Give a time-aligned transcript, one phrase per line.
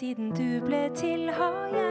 [0.00, 1.89] Siden du ble til, har jeg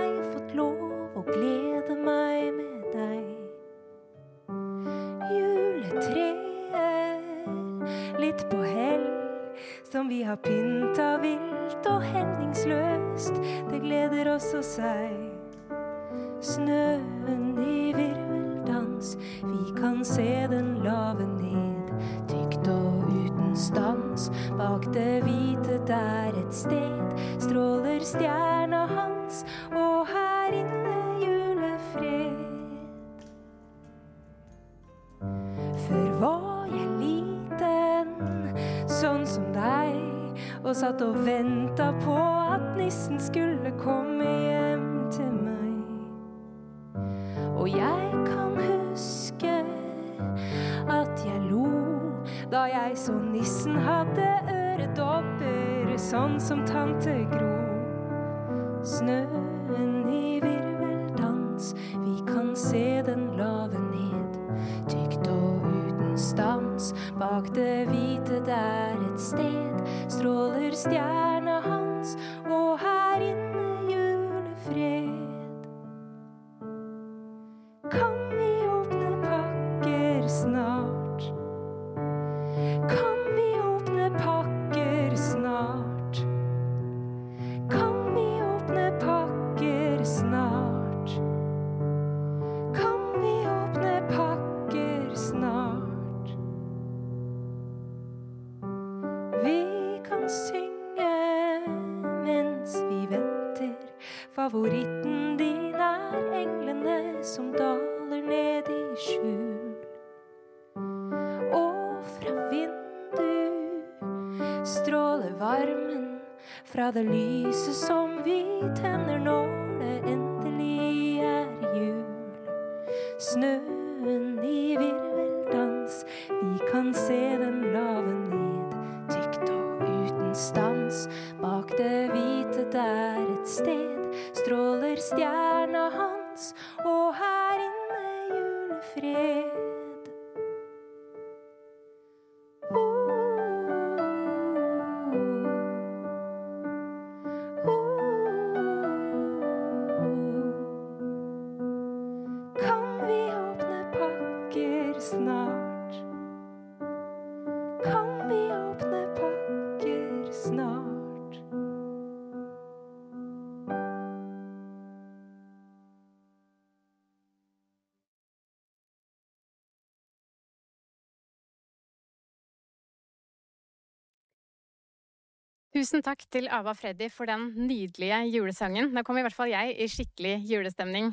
[175.89, 178.91] Tusen takk til Ava Freddy for den nydelige julesangen.
[178.93, 181.07] Da kom i hvert fall jeg i skikkelig julestemning.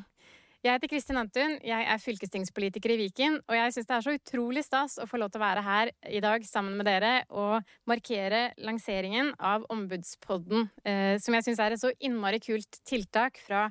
[0.60, 4.14] Jeg heter Kristin Antun, jeg er fylkestingspolitiker i Viken, og jeg syns det er så
[4.19, 7.64] utrolig stas å få lov til å være her i dag sammen med dere og
[7.88, 13.70] markere lanseringen av Ombudspodden, eh, som jeg syns er et så innmari kult tiltak fra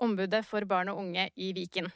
[0.00, 1.92] Ombudet for barn og unge i Viken.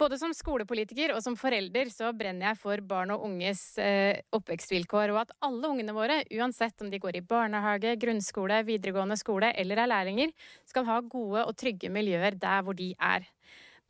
[0.00, 5.12] Både som skolepolitiker og som forelder så brenner jeg for barn og unges eh, oppvekstvilkår,
[5.12, 9.82] og at alle ungene våre, uansett om de går i barnehage, grunnskole, videregående skole eller
[9.82, 10.32] er lærlinger,
[10.68, 13.28] skal ha gode og trygge miljøer der hvor de er.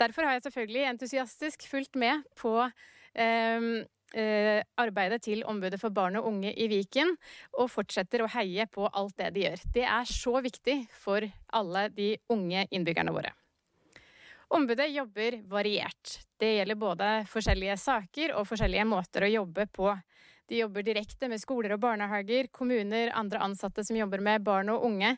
[0.02, 3.70] Derfor har jeg selvfølgelig entusiastisk fulgt med på eh,
[4.18, 7.14] eh, arbeidet til Ombudet for barn og unge i Viken,
[7.54, 9.62] og fortsetter å heie på alt det de gjør.
[9.78, 13.36] Det er så viktig for alle de unge innbyggerne våre.
[14.50, 16.20] Ombudet jobber variert.
[16.38, 19.92] Det gjelder både forskjellige saker og forskjellige måter å jobbe på.
[20.50, 24.82] De jobber direkte med skoler og barnehager, kommuner, andre ansatte som jobber med barn og
[24.88, 25.12] unge.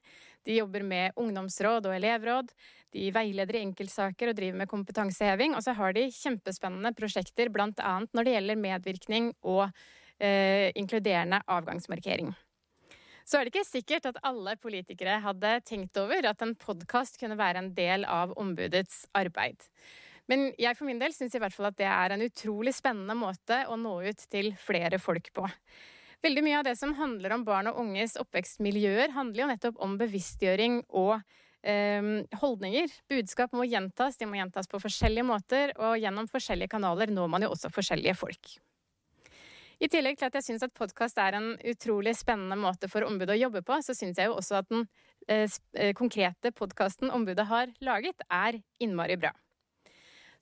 [0.45, 2.53] De jobber med ungdomsråd og elevråd.
[2.93, 5.57] De veileder i enkeltsaker og driver med kompetanseheving.
[5.57, 7.97] Og så har de kjempespennende prosjekter bl.a.
[8.13, 9.65] når det gjelder medvirkning og
[10.21, 12.35] eh, inkluderende avgangsmarkering.
[13.25, 17.39] Så er det ikke sikkert at alle politikere hadde tenkt over at en podkast kunne
[17.39, 19.63] være en del av ombudets arbeid.
[20.31, 23.17] Men jeg for min del syns i hvert fall at det er en utrolig spennende
[23.19, 25.47] måte å nå ut til flere folk på.
[26.23, 29.97] Veldig mye av det som handler om barn og unges oppvekstmiljøer, handler jo nettopp om
[29.99, 31.17] bevisstgjøring og
[31.67, 32.95] eh, holdninger.
[33.11, 37.43] Budskap må gjentas, de må gjentas på forskjellige måter, og gjennom forskjellige kanaler når man
[37.43, 38.55] jo også forskjellige folk.
[39.83, 43.35] I tillegg til at jeg syns at podkast er en utrolig spennende måte for ombudet
[43.35, 44.85] å jobbe på, så syns jeg jo også at den
[45.27, 49.33] eh, konkrete podkasten ombudet har laget, er innmari bra.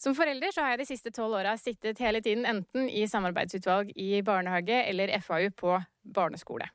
[0.01, 3.95] Som forelder så har jeg de siste tolv åra sittet hele tiden enten i samarbeidsutvalg
[3.97, 6.69] i barnehage eller FAU på barneskole.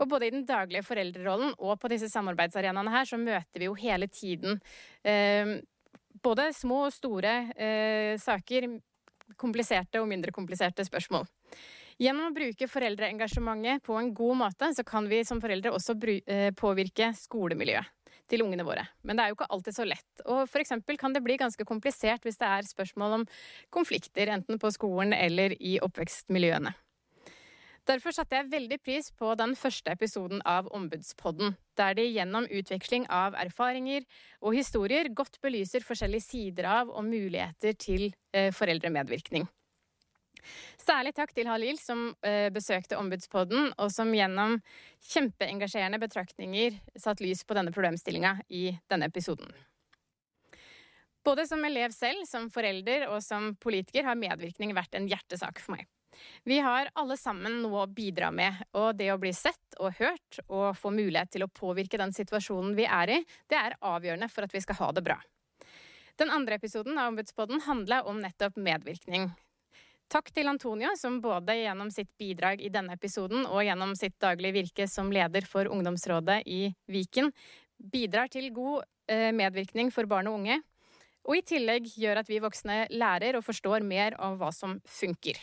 [0.00, 3.76] Og både i den daglige foreldrerollen og på disse samarbeidsarenaene her, så møter vi jo
[3.76, 4.56] hele tiden
[5.04, 5.58] eh,
[6.24, 8.70] både små og store eh, saker,
[9.36, 11.28] kompliserte og mindre kompliserte spørsmål.
[12.02, 15.94] Gjennom å bruke foreldreengasjementet på en god måte, så kan vi som foreldre også
[16.26, 17.90] eh, påvirke skolemiljøet
[18.32, 18.88] til ungene våre.
[19.06, 20.22] Men det er jo ikke alltid så lett.
[20.24, 23.26] Og for eksempel kan det bli ganske komplisert hvis det er spørsmål om
[23.70, 26.74] konflikter, enten på skolen eller i oppvekstmiljøene.
[27.86, 33.08] Derfor satte jeg veldig pris på den første episoden av Ombudspodden, der de gjennom utveksling
[33.10, 34.06] av erfaringer
[34.40, 39.50] og historier godt belyser forskjellige sider av og muligheter til eh, foreldremedvirkning.
[40.80, 44.58] Særlig takk til Halil, som eh, besøkte Ombudspodden, og som gjennom
[45.12, 49.52] kjempeengasjerende betraktninger satt lys på denne problemstillinga i denne episoden.
[51.22, 55.76] Både som elev selv, som forelder og som politiker har medvirkning vært en hjertesak for
[55.76, 55.86] meg.
[56.44, 60.40] Vi har alle sammen noe å bidra med, og det å bli sett og hørt
[60.48, 64.46] og få mulighet til å påvirke den situasjonen vi er i, det er avgjørende for
[64.46, 65.16] at vi skal ha det bra.
[66.20, 69.30] Den andre episoden av Ombudspodden handla om nettopp medvirkning.
[70.12, 74.58] Takk til Antonio, som både gjennom sitt bidrag i denne episoden og gjennom sitt daglige
[74.58, 77.30] virke som leder for ungdomsrådet i Viken,
[77.80, 80.58] bidrar til god eh, medvirkning for barn og unge,
[81.24, 85.40] og i tillegg gjør at vi voksne lærer og forstår mer av hva som funker.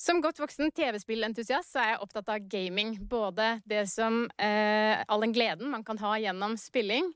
[0.00, 2.94] Som godt voksen TV-spillentusiast så er jeg opptatt av gaming.
[3.00, 7.12] Både det som eh, all den gleden man kan ha gjennom spilling,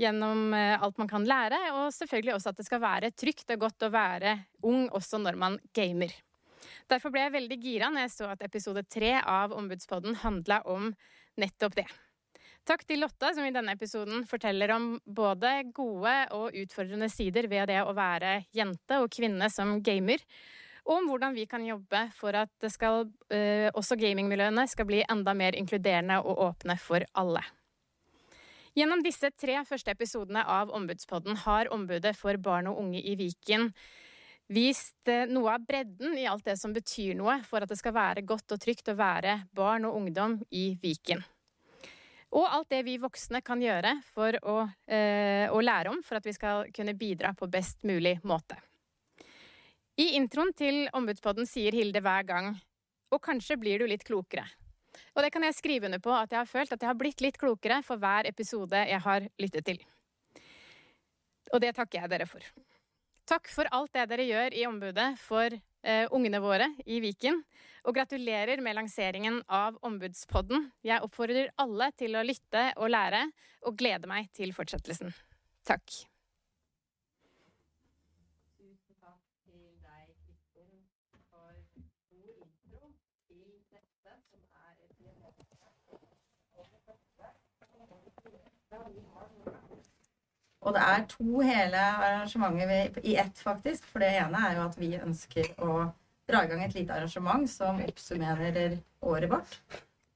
[0.00, 3.66] gjennom eh, alt man kan lære, og selvfølgelig også at det skal være trygt og
[3.66, 4.36] godt å være
[4.66, 6.14] ung også når man gamer.
[6.90, 10.90] Derfor ble jeg veldig gira når jeg så at episode tre av Ombudspodden handla om
[11.40, 11.86] nettopp det.
[12.64, 17.68] Takk til Lotta, som i denne episoden forteller om både gode og utfordrende sider ved
[17.68, 20.24] det å være jente og kvinne som gamer
[20.84, 25.32] og om hvordan vi kan jobbe for at skal, uh, også gamingmiljøene skal bli enda
[25.36, 27.40] mer inkluderende og åpne for alle.
[28.74, 33.68] Gjennom disse tre første episodene av Ombudspodden har Ombudet for barn og unge i Viken
[34.50, 37.94] vist uh, noe av bredden i alt det som betyr noe for at det skal
[37.94, 41.22] være godt og trygt å være barn og ungdom i Viken.
[42.34, 44.56] Og alt det vi voksne kan gjøre for å,
[44.90, 48.58] eh, å lære om for at vi skal kunne bidra på best mulig måte.
[49.94, 52.56] I introen til Ombudspodden sier Hilde hver gang
[53.14, 54.48] og kanskje blir du litt klokere.
[55.14, 57.24] Og det kan jeg skrive under på at jeg har følt at jeg har blitt
[57.24, 59.82] litt klokere for hver episode jeg har lyttet til.
[61.52, 62.46] Og det takker jeg dere for.
[63.28, 67.40] Takk for alt det dere gjør i ombudet for eh, ungene våre i Viken.
[67.84, 70.70] Og gratulerer med lanseringen av Ombudspodden.
[70.84, 73.26] Jeg oppfordrer alle til å lytte og lære,
[73.64, 75.12] og gleder meg til fortsettelsen.
[75.68, 76.04] Takk.
[90.64, 93.84] Og det er to hele arrangementer i ett, faktisk.
[93.90, 95.74] For det ene er jo at vi ønsker å
[96.28, 99.58] dra i gang et lite arrangement som oppsummerer året vårt,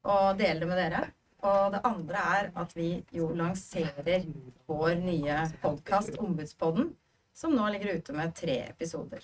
[0.09, 1.03] og dele det med dere.
[1.49, 4.25] Og det andre er at vi jo lanserer
[4.67, 6.95] vår nye podkast, Ombudspodden,
[7.37, 9.21] som nå ligger ute med tre episoder.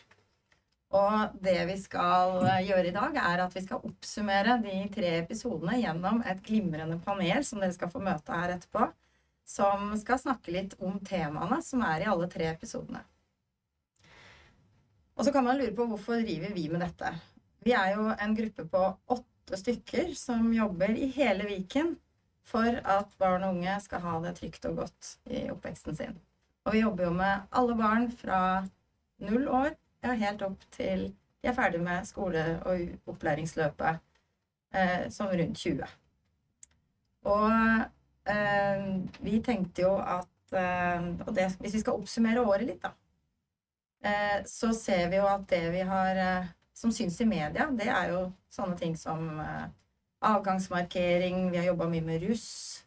[0.95, 2.37] Og det vi skal
[2.69, 7.43] gjøre i dag, er at vi skal oppsummere de tre episodene gjennom et glimrende panel
[7.49, 8.93] som dere skal få møte her etterpå
[9.45, 13.03] som skal snakke litt om temaene som er i alle tre episodene.
[15.15, 17.13] Og så kan man lure på hvorfor driver vi med dette.
[17.65, 18.83] Vi er jo en gruppe på
[19.15, 21.95] åtte stykker som jobber i hele Viken
[22.45, 26.17] for at barn og unge skal ha det trygt og godt i oppveksten sin.
[26.65, 28.41] Og vi jobber jo med alle barn fra
[29.23, 29.71] null år
[30.05, 31.13] ja, helt opp til
[31.45, 33.99] de er ferdig med skole- og opplæringsløpet
[34.73, 35.85] eh, som rundt 20.
[37.29, 37.51] Og
[38.25, 42.95] vi tenkte jo at uh, Og det, hvis vi skal oppsummere året litt, da,
[44.07, 46.21] uh, så ser vi jo at det vi har
[46.75, 49.29] som syns i media, det er jo sånne ting som
[50.25, 52.83] avgangsmarkering, vi har jobba mye med russ.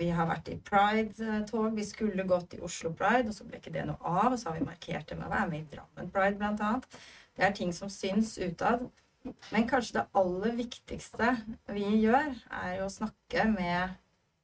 [0.00, 1.74] vi har vært i Pride-tog.
[1.76, 4.32] Vi skulle gått i Oslo Pride, og så ble ikke det noe av.
[4.32, 6.88] Og så har vi markert det med å være med i Drammen Pride, blant annet.
[7.36, 8.86] Det er ting som syns utad.
[9.24, 11.34] Men kanskje det aller viktigste
[11.68, 13.96] vi gjør, er å snakke med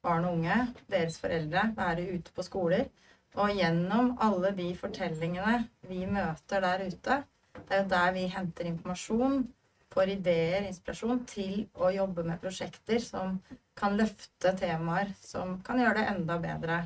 [0.05, 0.59] barn og unge,
[0.93, 2.89] deres foreldre, være ute på skoler.
[3.37, 7.23] Og gjennom alle de fortellingene vi møter der ute,
[7.57, 9.47] det er jo der vi henter informasjon,
[9.93, 13.39] får ideer, inspirasjon til å jobbe med prosjekter som
[13.77, 16.81] kan løfte temaer som kan gjøre det enda bedre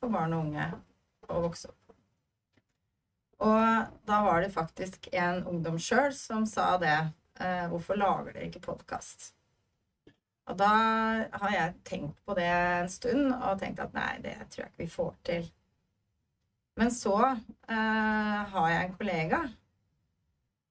[0.00, 0.68] for barn og unge
[1.28, 1.80] å vokse opp.
[3.44, 6.96] Og da var det faktisk en ungdom sjøl som sa det
[7.40, 9.32] eh, hvorfor lager dere ikke podkast?
[10.44, 10.70] Og da
[11.32, 14.84] har jeg tenkt på det en stund og tenkt at nei, det tror jeg ikke
[14.84, 15.46] vi får til.
[16.80, 19.40] Men så eh, har jeg en kollega,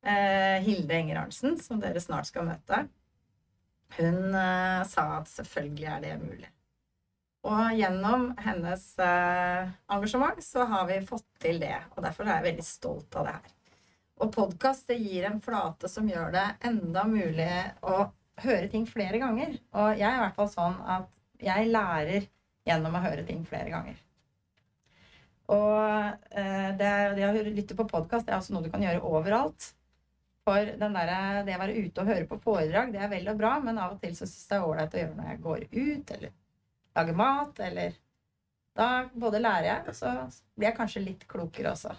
[0.05, 2.83] eh, Hilde Enger Arntzen, som dere snart skal møte.
[3.97, 6.51] Hun eh, sa at selvfølgelig er det mulig.
[7.43, 11.75] Og gjennom hennes eh, engasjement så har vi fått til det.
[11.95, 13.57] Og derfor er jeg veldig stolt av det her.
[14.21, 17.49] Og podkast gir en flate som gjør det enda mulig
[17.81, 18.05] å
[18.43, 19.57] høre ting flere ganger.
[19.73, 21.09] Og jeg er i hvert fall sånn at
[21.43, 22.27] jeg lærer
[22.67, 23.97] gjennom å høre ting flere ganger.
[25.51, 25.79] Og
[26.31, 29.73] eh, det, det å lytte på podkast er også noe du kan gjøre overalt.
[30.43, 33.57] For der, det å være ute og høre på foredrag, det er vel og bra,
[33.63, 35.61] men av og til så syns jeg det er ålreit å gjøre når jeg går
[35.75, 36.33] ut, eller
[36.99, 38.01] lager mat, eller
[38.73, 40.11] Da både lærer jeg, og så
[40.57, 41.91] blir jeg kanskje litt klokere også.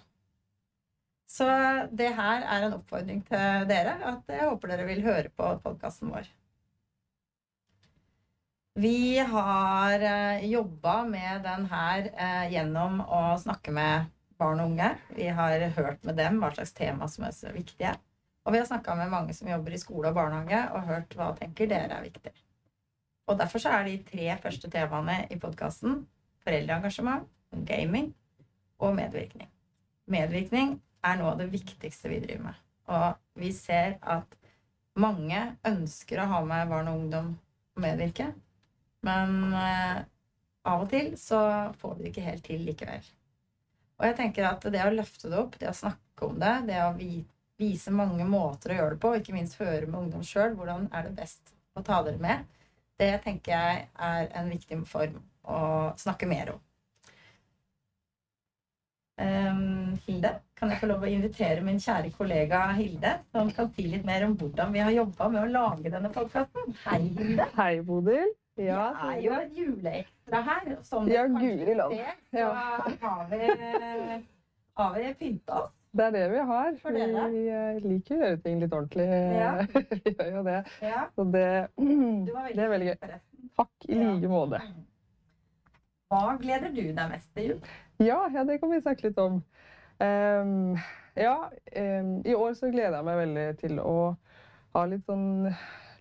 [1.31, 1.47] Så
[1.90, 6.12] det her er en oppfordring til dere, at jeg håper dere vil høre på podkasten
[6.14, 6.28] vår.
[8.75, 14.88] Vi har eh, jobba med den her eh, gjennom å snakke med barn og unge.
[15.14, 17.95] Vi har hørt med dem hva slags tema som er så viktige.
[18.45, 21.31] Og vi har snakka med mange som jobber i skole og barnehage, og hørt hva
[21.38, 22.35] tenker dere er viktig.
[23.31, 26.02] Og derfor så er de tre første temaene i podkasten
[26.45, 27.31] foreldreengasjement,
[27.64, 28.11] gaming
[28.83, 29.49] og medvirkning.
[30.11, 32.62] Medvirkning er noe av det viktigste vi driver med.
[32.94, 34.38] Og vi ser at
[35.00, 37.30] mange ønsker å ha med barn og ungdom
[37.75, 38.30] og medvirke,
[39.04, 40.04] men eh,
[40.70, 41.40] av og til så
[41.80, 43.12] får vi det ikke helt til likevel.
[43.99, 46.80] Og jeg tenker at det å løfte det opp, det å snakke om det, det
[46.82, 46.94] å
[47.61, 50.88] vise mange måter å gjøre det på, og ikke minst høre med ungdom sjøl hvordan
[50.94, 52.44] er det best å ta dere med,
[52.99, 55.18] det tenker jeg er en viktig form
[55.50, 55.58] å
[56.00, 56.62] snakke mer om.
[59.14, 60.32] Um, Hilde,
[60.64, 64.23] kan jeg få lov å invitere min kjære kollega Hilde, som kan si litt mer
[64.25, 66.73] om hvordan vi har jobba med å lage denne podkasten?
[66.87, 67.47] Hei, Hilde.
[67.59, 68.33] Hei, Bodil.
[68.56, 70.71] Ja, det er jo et juleekstra her.
[70.87, 71.99] Som ja, guri land.
[72.33, 72.49] Ja.
[73.02, 73.50] har vi,
[74.80, 75.76] har vi pynta oss.
[75.94, 76.73] Det er det vi har.
[76.80, 79.09] Vi eh, liker å gjøre ting litt ordentlig.
[79.37, 79.52] Ja.
[79.92, 80.59] vi gjør jo det.
[80.80, 81.04] Ja.
[81.12, 81.47] Så det,
[82.56, 83.14] det er veldig gøy.
[83.61, 84.64] Takk i like måte.
[86.09, 87.75] Hva gleder du deg mest til jul?
[88.02, 89.42] Ja, ja, det kan vi snakke litt om.
[90.02, 90.78] Um,
[91.14, 93.96] ja, um, i år så gleder jeg meg veldig til å
[94.74, 95.52] ha litt sånn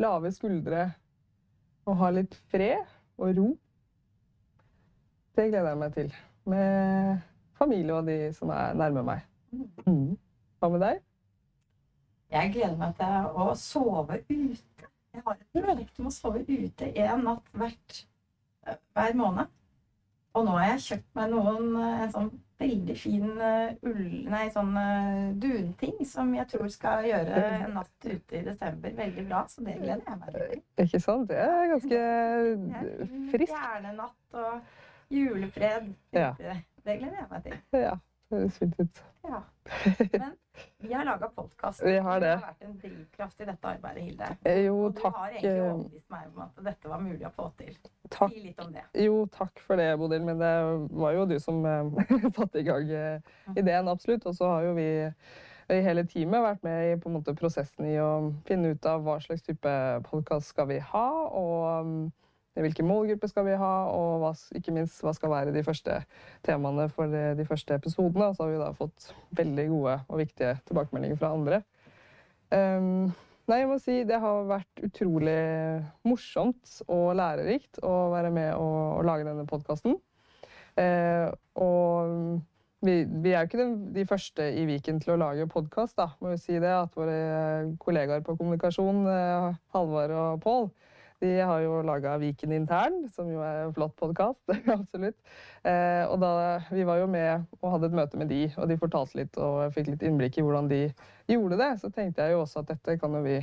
[0.01, 0.87] lave skuldre.
[1.85, 2.81] Og ha litt fred
[3.19, 3.47] og ro.
[5.35, 6.13] Det gleder jeg meg til.
[6.49, 7.23] Med
[7.57, 9.25] familie og de som er nærme meg.
[9.85, 10.15] Mm.
[10.59, 11.01] Hva med deg?
[12.33, 14.87] Jeg gleder meg til å sove ute.
[15.13, 17.97] Jeg har et prosjekt om å sove ute en natt hvert,
[18.95, 19.51] hver måned.
[20.33, 22.29] Og nå har jeg kjøpt meg noen eh, en sånn
[22.63, 24.13] veldig fin uh, ull...
[24.31, 29.25] Nei, sånn uh, dunting som jeg tror skal gjøre en natt ute i desember veldig
[29.27, 29.43] bra.
[29.51, 30.63] Så det gleder jeg meg til.
[30.85, 31.27] Ikke sant?
[31.29, 32.01] Det er ganske
[33.33, 33.53] friskt.
[33.53, 35.91] Stjernenatt og julefred.
[36.15, 36.31] Ja.
[36.39, 37.59] Det gleder jeg meg til.
[37.83, 37.97] Ja,
[38.31, 39.03] det høres fint ut.
[39.27, 39.43] Ja.
[40.23, 40.31] Men
[40.77, 41.83] vi har laga podkast.
[41.85, 42.33] Vi har det.
[42.35, 44.29] Du har vært en drivkraft i dette arbeidet, Hilde.
[44.43, 45.15] Eh, jo, og du takk.
[45.17, 47.77] har egentlig eh, overbevist meg om at dette var mulig å få til.
[48.09, 48.33] Takk.
[48.35, 48.83] Si litt om det.
[49.05, 50.25] Jo, takk for det, Bodil.
[50.27, 50.53] Men det
[51.03, 52.91] var jo du som eh, satte i gang
[53.55, 54.27] ideen, absolutt.
[54.29, 54.89] Og så har jo vi
[55.73, 58.11] i hele teamet vært med i måte, prosessen i å
[58.47, 59.77] finne ut av hva slags type
[60.09, 61.07] podkast skal vi ha.
[61.31, 62.11] og
[62.53, 65.95] Hvilken målgruppe skal vi ha, og hva, ikke minst hva skal være de første
[66.45, 68.29] temaene for de, de første episodene.
[68.29, 71.63] Og så har vi da fått veldig gode og viktige tilbakemeldinger fra andre.
[72.53, 73.09] Um,
[73.49, 75.39] nei, jeg må si det har vært utrolig
[76.05, 79.97] morsomt og lærerikt å være med og, og lage denne podkasten.
[80.77, 82.39] Uh, og
[82.85, 83.67] vi, vi, er jo ikke de,
[83.97, 86.69] de, første i Viken til å lage podkast, må vi si det.
[86.69, 90.67] At våre kollegaer på kommunikasjon, uh, Halvard og Pål,
[91.23, 94.41] de har jo laga Viken intern, som jo er en flott podkast.
[94.77, 95.15] absolutt.
[95.63, 98.79] Eh, og da, vi var jo med og hadde et møte med de, og de
[98.81, 100.81] fortalte litt og fikk litt innblikk i hvordan de
[101.31, 101.71] gjorde det.
[101.79, 103.39] Så tenkte jeg jo også at dette kan jo vi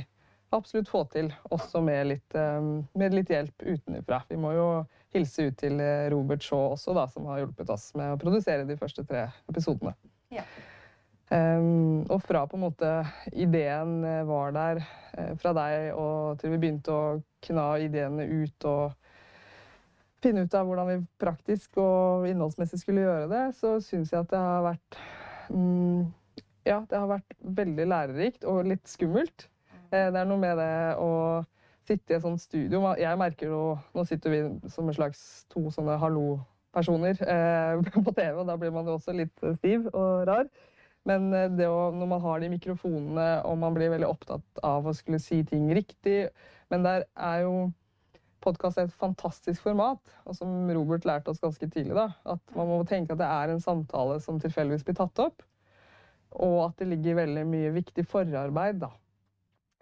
[0.53, 2.59] absolutt få til, også med litt, eh,
[3.01, 4.21] med litt hjelp utenfra.
[4.29, 4.67] Vi må jo
[5.15, 8.67] hilse ut til eh, Robert Shaw også, da, som har hjulpet oss med å produsere
[8.69, 9.95] de første tre episodene.
[10.31, 10.45] Ja.
[11.31, 12.87] Um, og fra på en måte
[13.31, 14.81] ideen eh, var der
[15.39, 17.03] fra deg og til vi begynte å
[17.45, 18.97] kna ideene ut og
[20.21, 24.33] finne ut av hvordan vi praktisk og innholdsmessig skulle gjøre det, så syns jeg at
[24.33, 24.99] det har vært
[25.49, 26.11] mm,
[26.67, 29.47] Ja, det har vært veldig lærerikt og litt skummelt.
[29.89, 31.11] Uh, det er noe med det å
[31.89, 32.83] sitte i et sånt studio.
[32.99, 33.61] Jeg merker jo
[33.97, 35.21] Nå sitter vi som en slags
[35.51, 40.27] to sånne hallo-personer eh, på TV, og da blir man jo også litt stiv og
[40.29, 40.49] rar.
[41.09, 44.87] Men eh, det å, når man har de mikrofonene og man blir veldig opptatt av
[44.87, 46.27] å skulle si ting riktig
[46.71, 47.55] Men der er jo
[48.41, 52.79] podkast et fantastisk format, og som Robert lærte oss ganske tidlig, da, at man må
[52.89, 55.43] tenke at det er en samtale som tilfeldigvis blir tatt opp,
[56.41, 58.89] og at det ligger veldig mye viktig forarbeid da,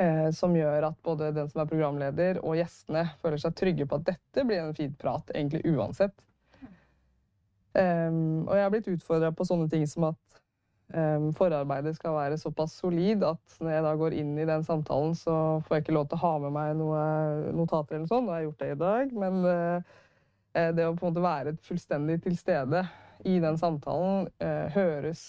[0.02, 4.02] eh, som gjør at både den som er programleder og gjestene føler seg trygge på
[4.02, 6.18] at dette blir en fin prat, egentlig uansett.
[7.70, 10.40] Um, og jeg har blitt utfordra på sånne ting som at
[11.38, 15.34] forarbeidet skal være såpass solid at når jeg da går inn i den samtalen, så
[15.68, 17.02] får jeg ikke lov til å ha med meg noe
[17.54, 18.26] notater eller sånn.
[18.26, 20.00] Nå har jeg gjort det i dag, men uh,
[20.74, 22.82] det å på en måte være fullstendig til stede
[23.30, 25.28] i den samtalen uh, høres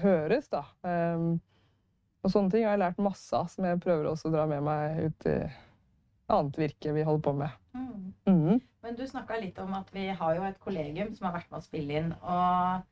[0.00, 0.62] høres, da.
[0.86, 1.40] Um,
[2.22, 4.62] og sånne ting har jeg lært masse av, som jeg prøver også å dra med
[4.66, 5.38] meg ut i
[6.32, 7.56] annet virke vi holder på med.
[7.74, 8.12] Mm.
[8.28, 8.60] Mm.
[8.82, 11.60] Men du snakka litt om at vi har jo et kollegium som har vært med
[11.60, 12.12] å spille inn.
[12.22, 12.86] Og eh,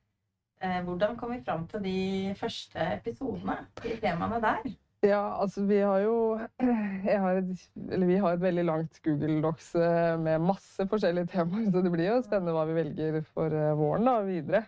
[0.85, 1.99] hvordan kom vi fram til de
[2.38, 3.57] første episodene?
[3.83, 4.71] De temaene der?
[5.00, 6.17] Ja, altså vi har jo
[6.61, 7.62] har et,
[8.09, 12.11] Vi har et veldig langt Google Docs eh, med masse forskjellige temaer, så det blir
[12.11, 14.64] jo spennende hva vi velger for eh, våren da, videre.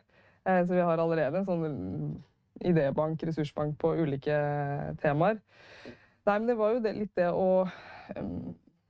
[0.49, 1.77] Eh, Så vi har allerede en sånn
[2.65, 4.39] idébank, ressursbank på ulike
[5.03, 5.43] temaer.
[6.25, 7.67] Nei, men det var jo det, litt det å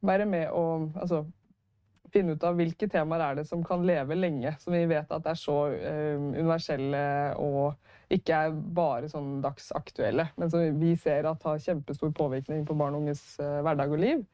[0.03, 1.25] være med og altså,
[2.13, 5.29] finne ut av hvilke temaer er det som kan leve lenge, som vi vet at
[5.29, 7.05] er så em, universelle
[7.41, 12.77] og ikke er bare sånn dagsaktuelle, men som vi ser at har kjempestor påvirkning på
[12.77, 14.27] barn og unges eh, hverdag og liv.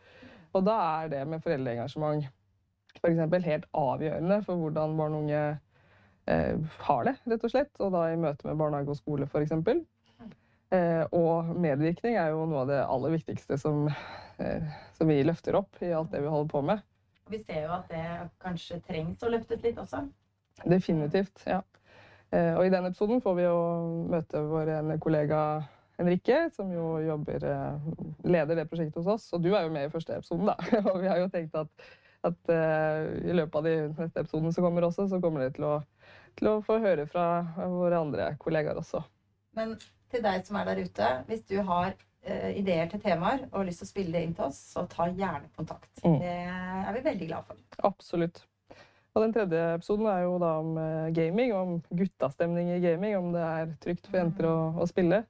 [0.56, 2.26] Og da er det med foreldreengasjement
[2.98, 3.44] f.eks.
[3.44, 5.42] helt avgjørende for hvordan barn og unge
[6.26, 7.72] eh, har det, rett og slett.
[7.78, 9.54] Og da i møte med barnehage og skole, f.eks.
[10.74, 13.86] Eh, og medvirkning er jo noe av det aller viktigste som,
[14.42, 16.84] eh, som vi løfter opp i alt det vi holder på med.
[17.28, 18.04] Vi ser jo at det
[18.42, 20.04] kanskje trengs å løftes litt også.
[20.64, 21.62] Definitivt, ja.
[22.30, 23.58] Eh, og i den episoden får vi jo
[24.12, 25.42] møte vår ene kollega
[25.98, 27.86] Henrikke, som jo jobber, eh,
[28.24, 29.28] leder det prosjektet hos oss.
[29.34, 30.56] Og du er jo med i første episoden, da.
[30.92, 31.88] Og vi har jo tenkt at,
[32.28, 35.68] at eh, i løpet av de neste episodene som kommer også, så kommer dere til
[35.68, 35.76] å,
[36.38, 37.28] til å få høre fra
[37.72, 39.02] våre andre kollegaer også.
[39.58, 39.74] Men
[40.12, 41.96] til deg som er der ute, hvis du har
[42.58, 45.06] ideer til temaer og har lyst til å spille det inn til oss, så ta
[45.08, 45.90] gjerne kontakt.
[46.04, 46.18] Mm.
[46.20, 47.60] Det er vi veldig glad for.
[47.88, 48.42] Absolutt.
[49.16, 53.16] Og den tredje episoden er jo da om eh, gaming, om guttastemning i gaming.
[53.18, 55.22] Om det er trygt for jenter å, å spille.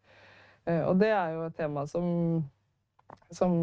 [0.67, 2.09] Eh, Og det er jo et tema som,
[3.33, 3.55] som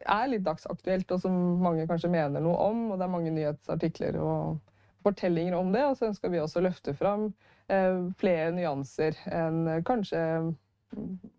[0.00, 2.82] er litt dagsaktuelt, og som mange kanskje mener noe om.
[2.90, 4.58] Og det er mange nyhetsartikler og
[5.06, 5.86] fortellinger om det.
[5.86, 7.30] Og så ønsker vi også å løfte fram
[7.70, 10.24] eh, flere nyanser enn eh, kanskje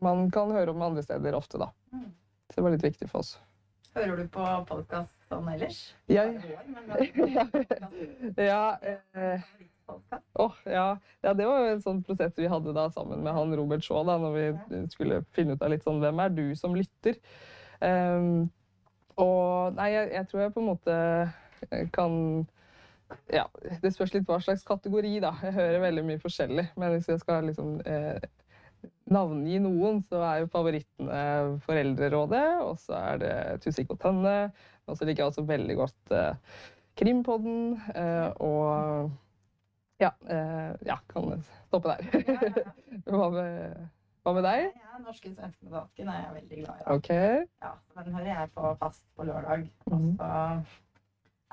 [0.04, 1.72] man kan høre om andre steder ofte, da.
[1.94, 2.10] Mm.
[2.52, 3.36] Så det var litt viktig for oss.
[3.92, 5.80] Hører du på podkast sånn ellers?
[6.08, 6.38] Jeg,
[6.88, 9.44] podcast- ja, eh,
[10.40, 10.86] oh, ja.
[11.24, 14.06] ja, det var jo en sånn prosess vi hadde da sammen med han Robert Shaw,
[14.08, 17.20] da, når vi skulle finne ut av litt sånn hvem er du som lytter.
[17.84, 18.48] Um,
[19.20, 20.98] og nei, jeg, jeg tror jeg på en måte
[21.96, 22.14] kan
[23.28, 23.44] Ja,
[23.84, 25.34] det spørs litt hva slags kategori, da.
[25.44, 26.70] Jeg hører veldig mye forskjellig.
[26.80, 28.24] Men hvis jeg skal liksom eh,
[29.12, 31.22] navngi noen, så er jo favorittene
[31.66, 34.36] Foreldrerådet, og så er det Tusvik og Tønne.
[34.88, 36.36] Og så liker jeg også veldig godt eh,
[37.00, 39.12] Krimpodden eh, og
[40.02, 42.02] ja, eh, ja, kan stoppe der.
[43.12, 43.76] Hva, med,
[44.26, 44.66] hva med deg?
[44.82, 46.88] Ja, Norske, svenske og dansken er jeg veldig glad i.
[46.96, 47.12] OK.
[47.64, 47.72] Ja,
[48.02, 49.68] den hører jeg på fast på lørdag.
[49.92, 50.12] Og Mhm.
[50.18, 50.32] så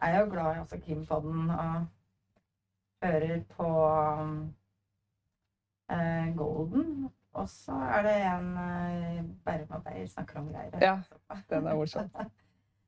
[0.02, 1.86] er jeg jo glad i også Krimpodden og
[3.04, 3.68] hører på
[5.90, 7.10] eh, Golden.
[7.38, 8.48] Og så er det en
[9.46, 10.78] Bærum og Beyer snakker om greier.
[10.82, 10.96] Ja,
[11.50, 12.10] Den er morsom.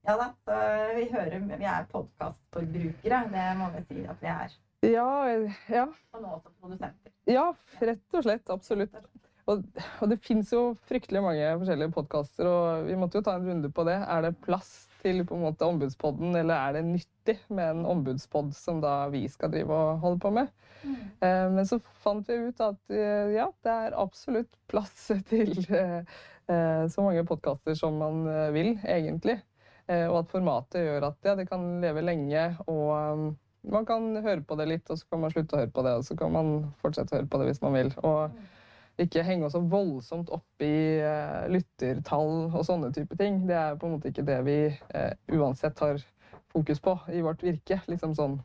[0.09, 0.55] Ja da, så
[0.97, 3.19] vi hører Vi er podkastforbrukere.
[3.35, 4.55] Det må vi si at vi er.
[4.89, 5.09] Ja,
[5.69, 5.83] ja,
[6.17, 7.13] Og nå også produsenter.
[7.29, 7.51] ja,
[7.83, 8.49] rett og slett.
[8.51, 8.97] Absolutt.
[9.47, 9.61] Og,
[10.01, 13.71] og det fins jo fryktelig mange forskjellige podkaster, og vi måtte jo ta en runde
[13.77, 13.99] på det.
[14.09, 18.53] Er det plass til på en måte ombudspodden, eller er det nyttig med en ombudspod
[18.57, 20.51] som da vi skal drive og holde på med?
[21.21, 26.03] Eh, Men så fant vi ut at eh, ja, det er absolutt plass til eh,
[26.91, 29.41] så mange podkaster som man vil, egentlig.
[29.91, 33.29] Eh, Og at formatet gjør at ja, det kan leve lenge, og um,
[33.71, 35.93] man kan høre på det litt, og så kan man slutte å høre på det,
[35.99, 37.91] og så kan man fortsette å høre på det hvis man vil.
[38.09, 38.39] Og
[39.05, 43.43] ikke henge oss så voldsomt opp i uh, lyttertall og sånne type ting.
[43.49, 46.01] Det er på en måte ikke det vi uh, uansett har
[46.53, 47.81] fokus på i vårt virke.
[47.91, 48.39] Liksom sånn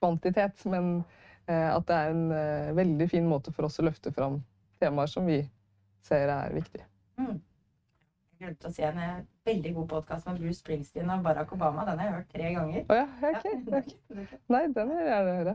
[0.00, 0.64] kvantitet.
[0.70, 1.00] Men
[1.48, 4.40] uh, at det er en veldig fin måte for oss å løfte fram
[4.80, 5.42] temaer som vi
[6.06, 6.86] ser er viktige.
[7.20, 7.40] Mm.
[8.36, 8.98] Jeg glemte å si en
[9.48, 11.86] veldig god podkast med Bruce Springsteen og Barack Obama.
[11.88, 12.82] Den har jeg hørt tre ganger.
[12.92, 13.80] Oh, ja, okay, Ja.
[13.80, 14.34] ok.
[14.52, 15.54] Nei, den vil jeg gjerne høre.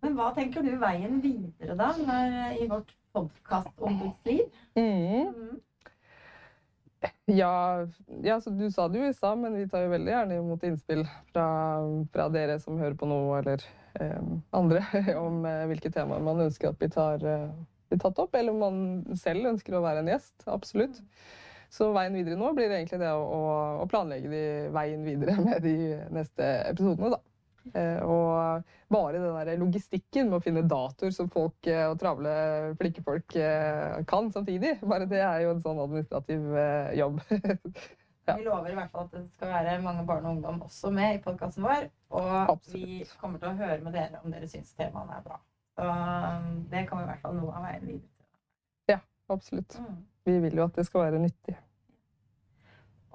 [0.00, 4.46] Men hva tenker du veien videre, da, når, i vårt podkastombudsliv?
[4.78, 5.60] Mm.
[7.24, 7.86] Ja,
[8.22, 10.64] ja, så du sa det jo i stad, men vi tar jo veldig gjerne imot
[10.68, 11.46] innspill fra,
[12.12, 13.64] fra dere som hører på nå, eller
[14.00, 14.82] eh, andre,
[15.26, 17.46] om eh, hvilke temaer man ønsker at vi tar, eh,
[17.88, 20.36] blir tatt opp, eller om man selv ønsker å være en gjest.
[20.50, 21.00] Absolutt.
[21.70, 23.42] Så veien videre nå blir egentlig det å, å,
[23.84, 24.44] å planlegge de
[24.74, 25.76] veien videre med de
[26.12, 27.22] neste episodene, da.
[27.74, 32.32] Eh, og bare den der logistikken med å finne datoer som folk eh, og travle
[32.80, 33.36] flinke folk
[34.10, 36.54] kan samtidig, bare det er jo en sånn administrativ
[36.98, 37.24] jobb.
[38.28, 38.34] Ja.
[38.36, 41.16] Vi lover i hvert fall at det skal være mange barn og ungdom også med
[41.16, 41.86] i podkasten vår.
[42.14, 42.74] Og Absolutt.
[42.76, 45.38] vi kommer til å høre med dere om dere syns temaene er bra.
[45.74, 48.28] Så det det kommer i hvert fall noe av veien videre.
[48.92, 49.00] Ja,
[49.32, 49.78] absolutt.
[49.80, 49.98] Mm.
[50.28, 51.56] Vi vil jo at det skal være nyttig.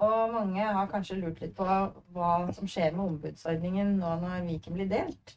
[0.04, 4.76] Og mange har kanskje lurt litt på hva som skjer med ombudsordningen nå når Viken
[4.76, 5.36] blir delt.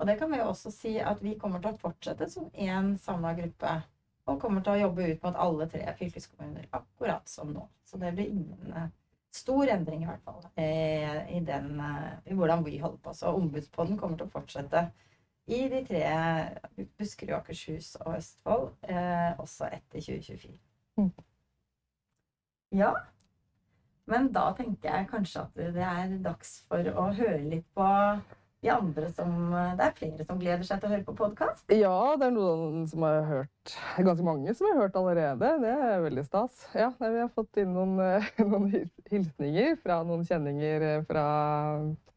[0.00, 2.94] Og det kan vi jo også si at vi kommer til å fortsette som én
[3.02, 3.74] samla gruppe.
[4.30, 7.66] Og kommer til å jobbe ut mot alle tre fylkeskommuner, akkurat som nå.
[7.84, 8.86] Så det blir ingen uh,
[9.34, 13.14] stor endring, i hvert fall, uh, i, den, uh, i hvordan vi holder på.
[13.16, 14.86] Så ombudspodden kommer til å fortsette
[15.50, 16.04] i de tre
[16.96, 18.68] Buskerud, Akershus og Østfold
[19.42, 20.52] også etter 2024.
[21.00, 21.08] Mm.
[22.78, 22.92] Ja.
[24.10, 27.86] Men da tenker jeg kanskje at det er dags for å høre litt på
[28.60, 31.62] de andre som Det er flere som gleder seg til å høre på podkast?
[31.72, 35.52] Ja, det er noen som har hørt Ganske mange som har hørt allerede.
[35.62, 36.66] Det er veldig stas.
[36.76, 37.96] Ja, vi har fått inn noen,
[38.52, 38.68] noen
[39.12, 41.26] hilsninger fra noen kjenninger fra,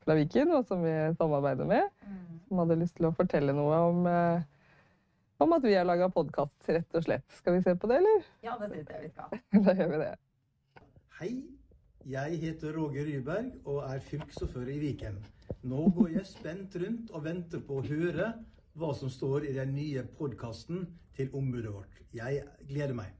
[0.03, 1.87] fra Viken, og som vi samarbeider med.
[2.03, 2.41] Mm.
[2.49, 4.09] Som hadde lyst til å fortelle noe om
[5.43, 7.25] om at vi har laga podkast, rett og slett.
[7.39, 8.27] Skal vi se på det, eller?
[8.45, 9.41] Ja, det syns jeg vi skal.
[9.65, 10.13] da gjør vi det.
[11.19, 11.31] Hei,
[12.09, 15.19] jeg heter Roger Ryberg og er fylkesordfører i Viken.
[15.63, 18.33] Nå går jeg spent rundt og venter på å høre
[18.79, 22.01] hva som står i den nye podkasten til ombudet vårt.
[22.13, 23.13] Jeg gleder meg.